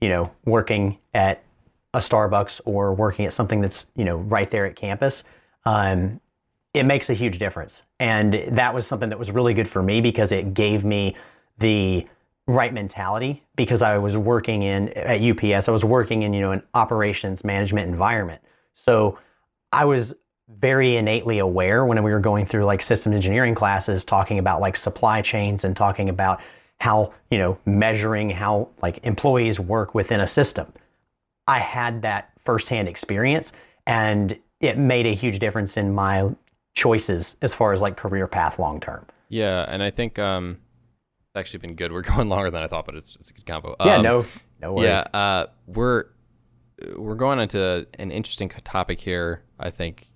[0.00, 1.42] you know working at
[1.94, 5.22] a starbucks or working at something that's you know right there at campus
[5.66, 6.20] um,
[6.72, 7.82] it makes a huge difference.
[7.98, 11.16] And that was something that was really good for me because it gave me
[11.58, 12.06] the
[12.50, 16.52] right mentality because I was working in at UPS, I was working in, you know,
[16.52, 18.42] an operations management environment.
[18.74, 19.18] So
[19.72, 20.12] I was
[20.58, 24.76] very innately aware when we were going through like system engineering classes talking about like
[24.76, 26.40] supply chains and talking about
[26.78, 30.72] how, you know, measuring how like employees work within a system.
[31.46, 33.52] I had that firsthand experience
[33.86, 36.28] and it made a huge difference in my
[36.74, 39.06] choices as far as like career path long term.
[39.28, 40.58] Yeah, and I think um
[41.36, 41.92] actually been good.
[41.92, 43.76] We're going longer than I thought, but it's it's a good combo.
[43.84, 44.26] Yeah, Um, no,
[44.60, 44.88] no worries.
[44.88, 46.06] Yeah, uh, we're
[46.96, 49.42] we're going into an interesting topic here.
[49.58, 50.08] I think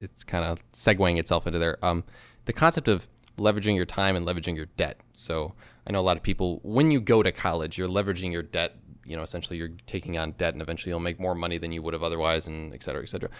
[0.00, 1.82] it's kind of segueing itself into there.
[1.84, 2.04] Um,
[2.44, 5.00] the concept of leveraging your time and leveraging your debt.
[5.12, 5.54] So
[5.86, 8.76] I know a lot of people when you go to college, you're leveraging your debt.
[9.04, 11.80] You know, essentially, you're taking on debt, and eventually, you'll make more money than you
[11.80, 13.30] would have otherwise, and et cetera, et cetera.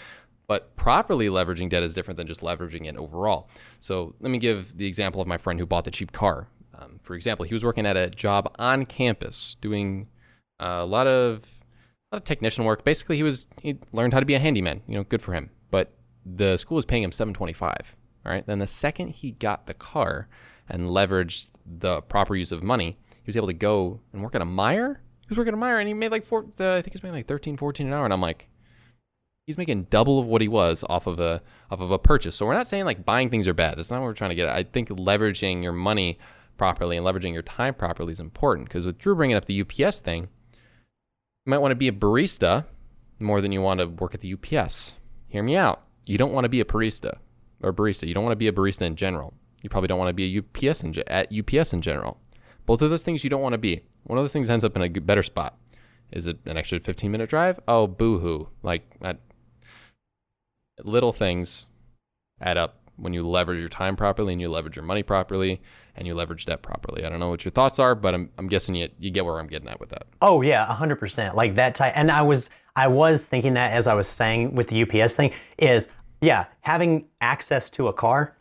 [0.46, 3.50] But properly leveraging debt is different than just leveraging it overall.
[3.80, 6.48] So let me give the example of my friend who bought the cheap car.
[6.78, 10.08] Um, for example, he was working at a job on campus doing
[10.60, 11.44] uh, a lot of
[12.10, 12.84] a lot of technician work.
[12.84, 14.82] Basically, he was he learned how to be a handyman.
[14.86, 15.50] You know, good for him.
[15.70, 15.92] But
[16.24, 17.96] the school was paying him seven twenty five.
[18.24, 18.44] All right.
[18.44, 20.28] Then the second he got the car
[20.68, 24.42] and leveraged the proper use of money, he was able to go and work at
[24.42, 24.96] a Meijer.
[25.22, 26.46] He was working at a Meijer and he made like four.
[26.60, 28.04] Uh, I think he was making like 13, 14 an hour.
[28.04, 28.48] And I'm like,
[29.46, 32.36] he's making double of what he was off of a off of a purchase.
[32.36, 33.78] So we're not saying like buying things are bad.
[33.78, 34.54] That's not what we're trying to get at.
[34.54, 36.18] I think leveraging your money
[36.58, 38.68] properly and leveraging your time properly is important.
[38.68, 42.66] Because with Drew bringing up the UPS thing, you might want to be a barista
[43.20, 44.94] more than you want to work at the UPS.
[45.28, 45.82] Hear me out.
[46.04, 47.18] You don't want to be a barista
[47.62, 48.06] or barista.
[48.06, 49.32] You don't want to be a barista in general.
[49.62, 52.20] You probably don't want to be a UPS in, at UPS in general.
[52.66, 53.82] Both of those things you don't want to be.
[54.04, 55.58] One of those things ends up in a better spot.
[56.12, 57.60] Is it an extra 15 minute drive?
[57.66, 58.48] Oh, boo hoo.
[58.62, 59.18] Like, at,
[60.84, 61.68] little things
[62.40, 65.60] add up when you leverage your time properly and you leverage your money properly
[65.98, 67.04] and you leverage debt properly.
[67.04, 69.38] I don't know what your thoughts are, but I'm, I'm guessing you, you get where
[69.38, 70.04] I'm getting at with that.
[70.22, 71.36] Oh yeah, hundred percent.
[71.36, 71.92] Like that type.
[71.96, 75.32] And I was I was thinking that as I was saying with the UPS thing
[75.58, 75.88] is
[76.20, 78.36] yeah, having access to a car,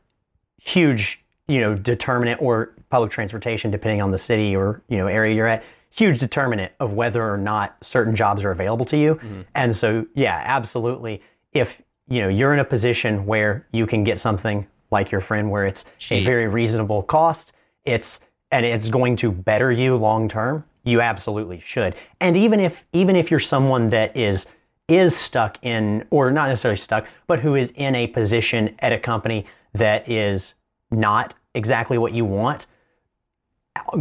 [0.61, 5.35] huge you know determinant or public transportation depending on the city or you know area
[5.35, 9.15] you're at, huge determinant of whether or not certain jobs are available to you.
[9.15, 9.41] Mm-hmm.
[9.55, 11.23] And so yeah, absolutely.
[11.53, 11.75] If
[12.07, 15.65] you know you're in a position where you can get something like your friend where
[15.65, 17.53] it's a very reasonable cost,
[17.85, 18.19] it's
[18.51, 21.95] and it's going to better you long term, you absolutely should.
[22.21, 24.45] And even if even if you're someone that is
[24.87, 28.99] is stuck in or not necessarily stuck, but who is in a position at a
[28.99, 30.53] company that is
[30.91, 32.67] not exactly what you want,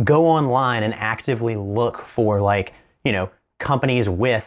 [0.05, 2.73] go online and actively look for like,
[3.05, 4.45] you know, companies with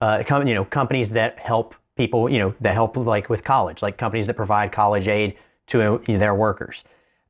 [0.00, 3.82] uh, com- you know, companies that help people, you know, that help like with college,
[3.82, 5.36] like companies that provide college aid
[5.68, 6.82] to uh, their workers.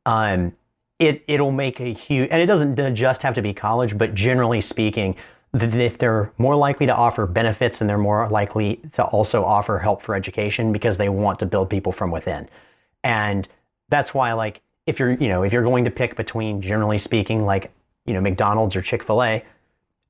[0.06, 0.52] Um,
[0.98, 4.60] it it'll make a huge, and it doesn't just have to be college, but generally
[4.60, 5.14] speaking,
[5.54, 10.02] if they're more likely to offer benefits and they're more likely to also offer help
[10.02, 12.48] for education because they want to build people from within,
[13.04, 13.48] and
[13.88, 17.44] that's why like if you're you know if you're going to pick between generally speaking
[17.44, 17.70] like
[18.06, 19.44] you know McDonald's or Chick Fil A.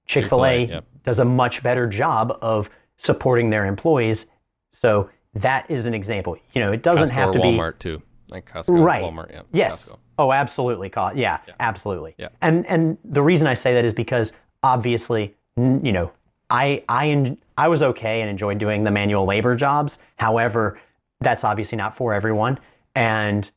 [0.07, 0.85] Chick Fil A yep.
[1.05, 4.25] does a much better job of supporting their employees.
[4.73, 6.37] So that is an example.
[6.55, 9.03] You know, it doesn't Costco have to be Walmart too, like Costco, Right.
[9.05, 9.83] Walmart, yeah, Yes.
[9.85, 9.99] Costco.
[10.19, 10.89] Oh, absolutely.
[10.91, 12.15] Co- Yeah, absolutely.
[12.19, 12.29] Yeah.
[12.43, 14.33] And and the reason I say that is because
[14.63, 16.11] obviously, you know,
[16.51, 19.99] I I I was okay and enjoyed doing the manual labor jobs.
[20.17, 20.79] However,
[21.21, 22.59] that's obviously not for everyone.
[22.95, 23.51] And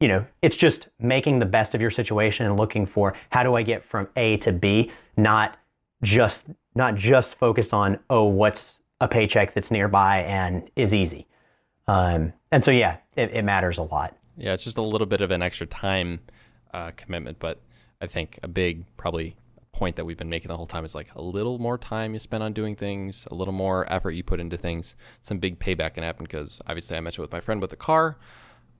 [0.00, 3.54] you know, it's just making the best of your situation and looking for how do
[3.54, 5.56] I get from A to B, not
[6.02, 6.44] just
[6.74, 11.26] not just focused on oh what's a paycheck that's nearby and is easy.
[11.86, 14.16] Um, and so yeah, it, it matters a lot.
[14.36, 16.20] Yeah, it's just a little bit of an extra time
[16.72, 17.60] uh, commitment, but
[18.00, 19.36] I think a big probably
[19.72, 22.20] point that we've been making the whole time is like a little more time you
[22.20, 24.94] spend on doing things, a little more effort you put into things.
[25.20, 28.18] Some big payback can happen because obviously I mentioned with my friend with the car.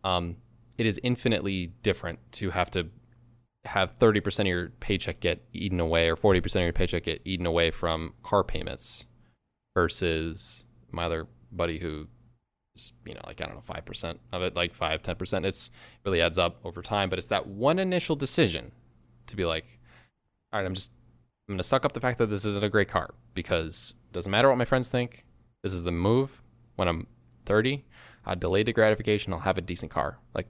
[0.05, 0.37] Um,
[0.79, 2.89] it is infinitely different to have to
[3.65, 7.47] have 30% of your paycheck get eaten away or 40% of your paycheck get eaten
[7.47, 9.05] away from car payments
[9.75, 12.07] versus my other buddy who
[13.07, 15.45] you know, like, I don't know, 5% of it, like 5, 10%.
[15.45, 15.71] It's
[16.05, 18.73] really adds up over time, but it's that one initial decision
[19.27, 19.65] to be like,
[20.53, 20.91] all right, I'm just,
[21.49, 24.13] I'm going to suck up the fact that this isn't a great car because it
[24.13, 25.25] doesn't matter what my friends think.
[25.63, 26.43] This is the move.
[26.77, 27.07] When I'm
[27.47, 27.85] 30,
[28.27, 29.33] I delayed the gratification.
[29.33, 30.19] I'll have a decent car.
[30.35, 30.49] Like,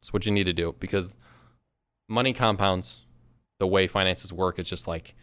[0.00, 1.14] it's what you need to do because
[2.08, 3.06] money compounds.
[3.60, 5.14] The way finances work, it's just like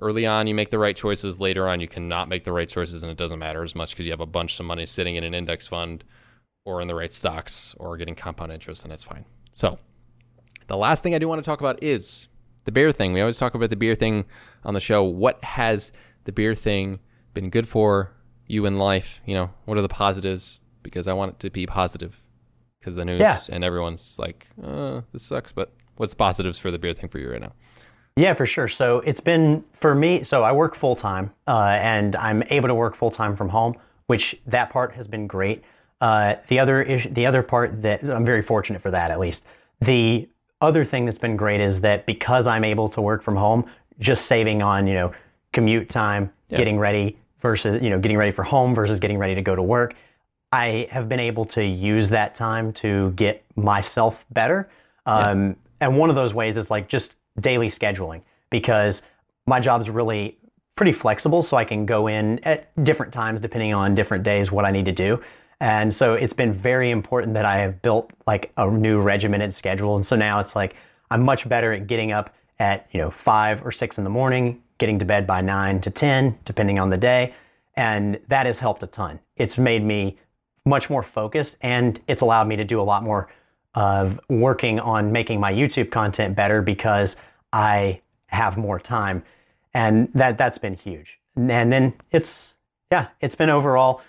[0.00, 1.38] early on you make the right choices.
[1.40, 4.06] Later on, you cannot make the right choices, and it doesn't matter as much because
[4.06, 6.04] you have a bunch of money sitting in an index fund
[6.64, 9.24] or in the right stocks or getting compound interest, and that's fine.
[9.52, 9.78] So,
[10.66, 12.28] the last thing I do want to talk about is
[12.64, 13.12] the beer thing.
[13.12, 14.24] We always talk about the beer thing
[14.64, 15.02] on the show.
[15.04, 15.90] What has
[16.24, 17.00] the beer thing
[17.34, 18.12] been good for
[18.46, 19.22] you in life?
[19.26, 20.60] You know, what are the positives?
[20.82, 22.22] Because I want it to be positive.
[22.78, 23.40] Because the news Yeah.
[23.50, 25.52] and everyone's like, uh, this sucks.
[25.52, 27.52] But what's the positives for the beer thing for you right now?
[28.16, 28.68] Yeah, for sure.
[28.68, 30.24] So it's been for me.
[30.24, 33.76] So I work full time, uh, and I'm able to work full time from home,
[34.08, 35.62] which that part has been great.
[36.00, 39.44] Uh, the other ish, the other part that I'm very fortunate for that at least.
[39.80, 40.28] The
[40.60, 43.64] other thing that's been great is that because I'm able to work from home,
[43.98, 45.12] just saving on you know
[45.52, 49.42] commute time, getting ready versus you know getting ready for home versus getting ready to
[49.42, 49.94] go to work.
[50.52, 54.68] I have been able to use that time to get myself better.
[55.06, 59.02] Um, And one of those ways is like just daily scheduling because
[59.46, 60.38] my job's really
[60.76, 61.42] pretty flexible.
[61.42, 64.86] So I can go in at different times depending on different days what I need
[64.86, 65.20] to do.
[65.60, 69.96] And so it's been very important that I have built like a new regimented schedule.
[69.96, 70.74] And so now it's like
[71.10, 74.62] I'm much better at getting up at, you know, five or six in the morning,
[74.78, 77.34] getting to bed by nine to 10, depending on the day.
[77.74, 79.20] And that has helped a ton.
[79.36, 80.18] It's made me
[80.64, 83.28] much more focused and it's allowed me to do a lot more
[83.74, 87.16] of working on making my YouTube content better because
[87.52, 89.22] I have more time.
[89.74, 91.18] And that that's been huge.
[91.36, 92.54] And then it's
[92.90, 94.00] yeah, it's been overall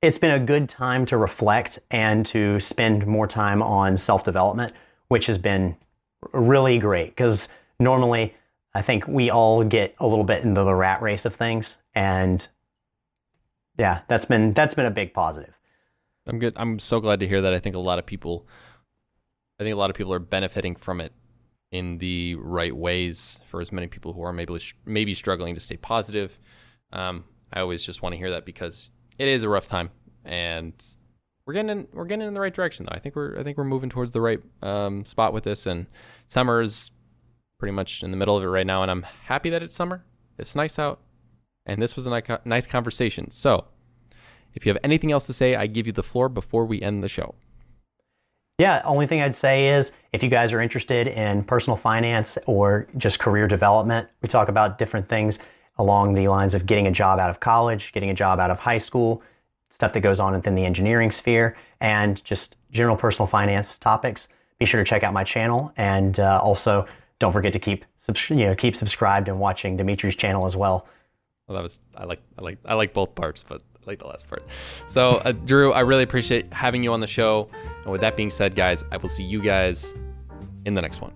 [0.00, 4.72] it's been a good time to reflect and to spend more time on self-development,
[5.08, 5.76] which has been
[6.32, 7.48] really great cuz
[7.78, 8.34] normally
[8.74, 12.46] I think we all get a little bit into the rat race of things and
[13.78, 15.54] yeah, that's been that's been a big positive.
[16.26, 16.54] I'm good.
[16.56, 17.52] I'm so glad to hear that.
[17.52, 18.46] I think a lot of people,
[19.58, 21.12] I think a lot of people are benefiting from it
[21.72, 23.38] in the right ways.
[23.46, 26.38] For as many people who are maybe maybe struggling to stay positive,
[26.92, 29.90] um, I always just want to hear that because it is a rough time,
[30.24, 30.72] and
[31.44, 32.94] we're getting in, we're getting in the right direction though.
[32.94, 35.86] I think we're I think we're moving towards the right um, spot with this, and
[36.28, 36.92] summer is
[37.58, 40.04] pretty much in the middle of it right now, and I'm happy that it's summer.
[40.38, 41.00] It's nice out,
[41.66, 43.30] and this was a ni- nice conversation.
[43.30, 43.66] So.
[44.54, 47.02] If you have anything else to say, I give you the floor before we end
[47.02, 47.36] the show.
[48.58, 52.86] Yeah, only thing I'd say is if you guys are interested in personal finance or
[52.98, 55.38] just career development, we talk about different things
[55.78, 58.58] along the lines of getting a job out of college, getting a job out of
[58.58, 59.22] high school,
[59.70, 64.28] stuff that goes on within the engineering sphere, and just general personal finance topics.
[64.58, 66.86] Be sure to check out my channel, and uh, also
[67.18, 67.84] don't forget to keep
[68.28, 70.86] you know keep subscribed and watching Dimitri's channel as well.
[71.48, 74.28] Well, that was I like I like I like both parts, but like the last
[74.28, 74.44] part.
[74.86, 77.48] So, uh, Drew, I really appreciate having you on the show.
[77.82, 79.94] And with that being said, guys, I will see you guys
[80.64, 81.12] in the next one.